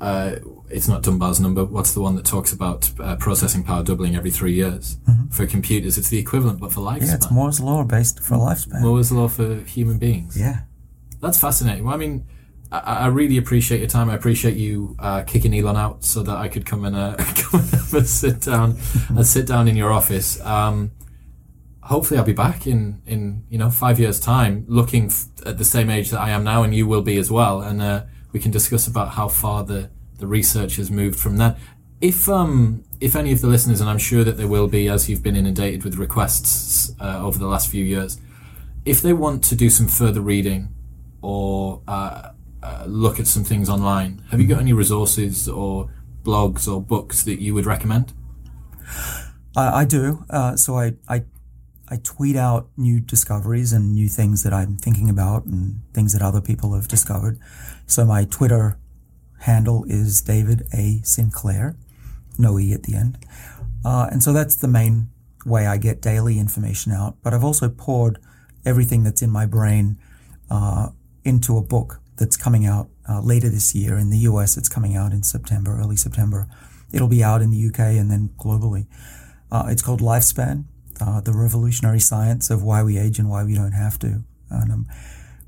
[0.00, 0.36] uh
[0.70, 1.64] it's not Dunbar's number.
[1.64, 4.98] What's the one that talks about uh, processing power doubling every three years
[5.30, 5.98] for computers?
[5.98, 6.96] It's the equivalent, but for lifespan.
[6.98, 7.06] Mm-hmm.
[7.06, 8.80] Yeah, it's Moore's law based for lifespan.
[8.80, 10.38] Moore's law for human beings.
[10.38, 10.60] Yeah.
[11.20, 11.84] That's fascinating.
[11.84, 12.24] Well, I mean,
[12.70, 14.08] I, I really appreciate your time.
[14.08, 17.60] I appreciate you uh, kicking Elon out so that I could come and uh, come
[17.60, 18.78] and have a sit down
[19.08, 20.40] and sit down in your office.
[20.40, 20.92] Um,
[21.82, 25.64] hopefully, I'll be back in in you know five years' time, looking f- at the
[25.64, 28.40] same age that I am now, and you will be as well, and uh, we
[28.40, 31.58] can discuss about how far the the research has moved from that.
[32.00, 35.08] If um if any of the listeners, and I'm sure that there will be, as
[35.08, 38.18] you've been inundated with requests uh, over the last few years,
[38.84, 40.68] if they want to do some further reading
[41.22, 42.30] or uh,
[42.62, 45.90] uh, look at some things online, have you got any resources or
[46.22, 48.12] blogs or books that you would recommend?
[49.56, 50.24] I, I do.
[50.28, 51.24] Uh, so I, I
[51.90, 56.22] I tweet out new discoveries and new things that I'm thinking about and things that
[56.22, 57.38] other people have discovered.
[57.86, 58.78] So my Twitter
[59.40, 61.00] handle is David A.
[61.02, 61.76] Sinclair,
[62.38, 63.18] no E at the end.
[63.84, 65.08] Uh, and so that's the main
[65.44, 67.16] way I get daily information out.
[67.22, 68.18] But I've also poured
[68.64, 69.98] everything that's in my brain
[70.50, 70.90] uh,
[71.24, 73.98] into a book that's coming out uh, later this year.
[73.98, 76.46] In the US, it's coming out in September, early September.
[76.92, 78.86] It'll be out in the UK and then globally.
[79.50, 80.64] Uh, it's called Lifespan,
[81.00, 84.22] uh, the revolutionary science of why we age and why we don't have to.
[84.50, 84.86] And I'm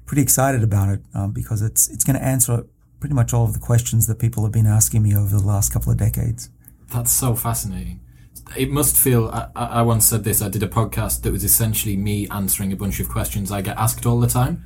[0.06, 2.66] pretty excited about it um, because it's it's going to answer
[3.00, 5.72] pretty much all of the questions that people have been asking me over the last
[5.72, 6.50] couple of decades.
[6.92, 8.00] That's so fascinating.
[8.56, 9.28] It must feel.
[9.28, 10.42] I, I once said this.
[10.42, 13.76] I did a podcast that was essentially me answering a bunch of questions I get
[13.76, 14.64] asked all the time.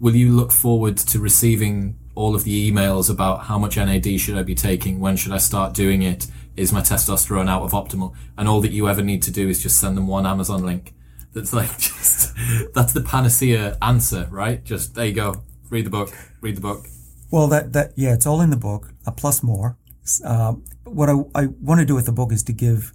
[0.00, 4.36] Will you look forward to receiving all of the emails about how much NAD should
[4.36, 5.00] I be taking?
[5.00, 6.26] When should I start doing it?
[6.56, 8.14] Is my testosterone out of optimal?
[8.36, 10.94] And all that you ever need to do is just send them one Amazon link.
[11.32, 12.34] That's like just
[12.74, 14.64] that's the panacea answer, right?
[14.64, 15.42] Just there you go.
[15.68, 16.12] Read the book.
[16.40, 16.86] Read the book.
[17.30, 18.92] Well, that that yeah, it's all in the book.
[19.06, 19.76] Uh, plus more.
[20.24, 20.54] Uh,
[20.84, 22.92] what I, I want to do with the book is to give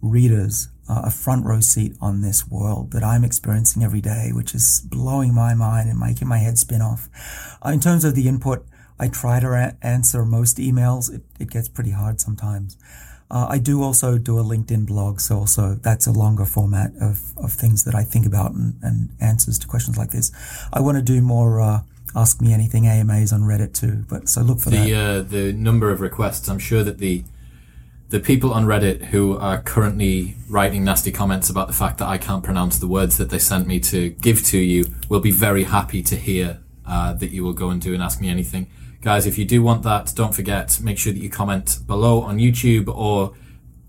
[0.00, 4.54] readers uh, a front row seat on this world that I'm experiencing every day, which
[4.54, 7.08] is blowing my mind and making my head spin off.
[7.64, 8.66] Uh, in terms of the input,
[9.02, 11.12] I try to a- answer most emails.
[11.12, 12.76] It, it gets pretty hard sometimes.
[13.28, 17.36] Uh, I do also do a LinkedIn blog, so also that's a longer format of,
[17.36, 20.30] of things that I think about and, and answers to questions like this.
[20.72, 21.80] I want to do more uh,
[22.14, 24.92] Ask Me Anything AMAs on Reddit too, but so look for the, that.
[24.92, 27.24] Uh, the number of requests, I'm sure that the
[28.10, 32.18] the people on Reddit who are currently writing nasty comments about the fact that I
[32.18, 35.64] can't pronounce the words that they sent me to give to you will be very
[35.64, 38.66] happy to hear uh, that you will go and do and ask me anything.
[39.02, 42.38] Guys, if you do want that, don't forget, make sure that you comment below on
[42.38, 43.34] YouTube or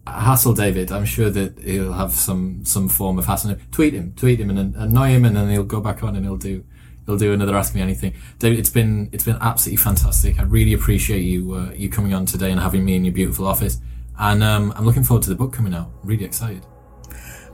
[0.07, 0.91] hassle David.
[0.91, 3.55] I'm sure that he'll have some, some form of hassle.
[3.71, 6.35] Tweet him, tweet him and annoy him and then he'll go back on and he'll
[6.35, 6.65] do,
[7.05, 8.15] he'll do another Ask Me Anything.
[8.39, 10.39] David, it's been, it's been absolutely fantastic.
[10.39, 13.45] I really appreciate you, uh, you coming on today and having me in your beautiful
[13.45, 13.79] office.
[14.17, 15.91] And, um, I'm looking forward to the book coming out.
[16.03, 16.65] Really excited.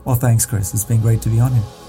[0.05, 0.73] Well, thanks, Chris.
[0.73, 1.88] It's been great to be on here.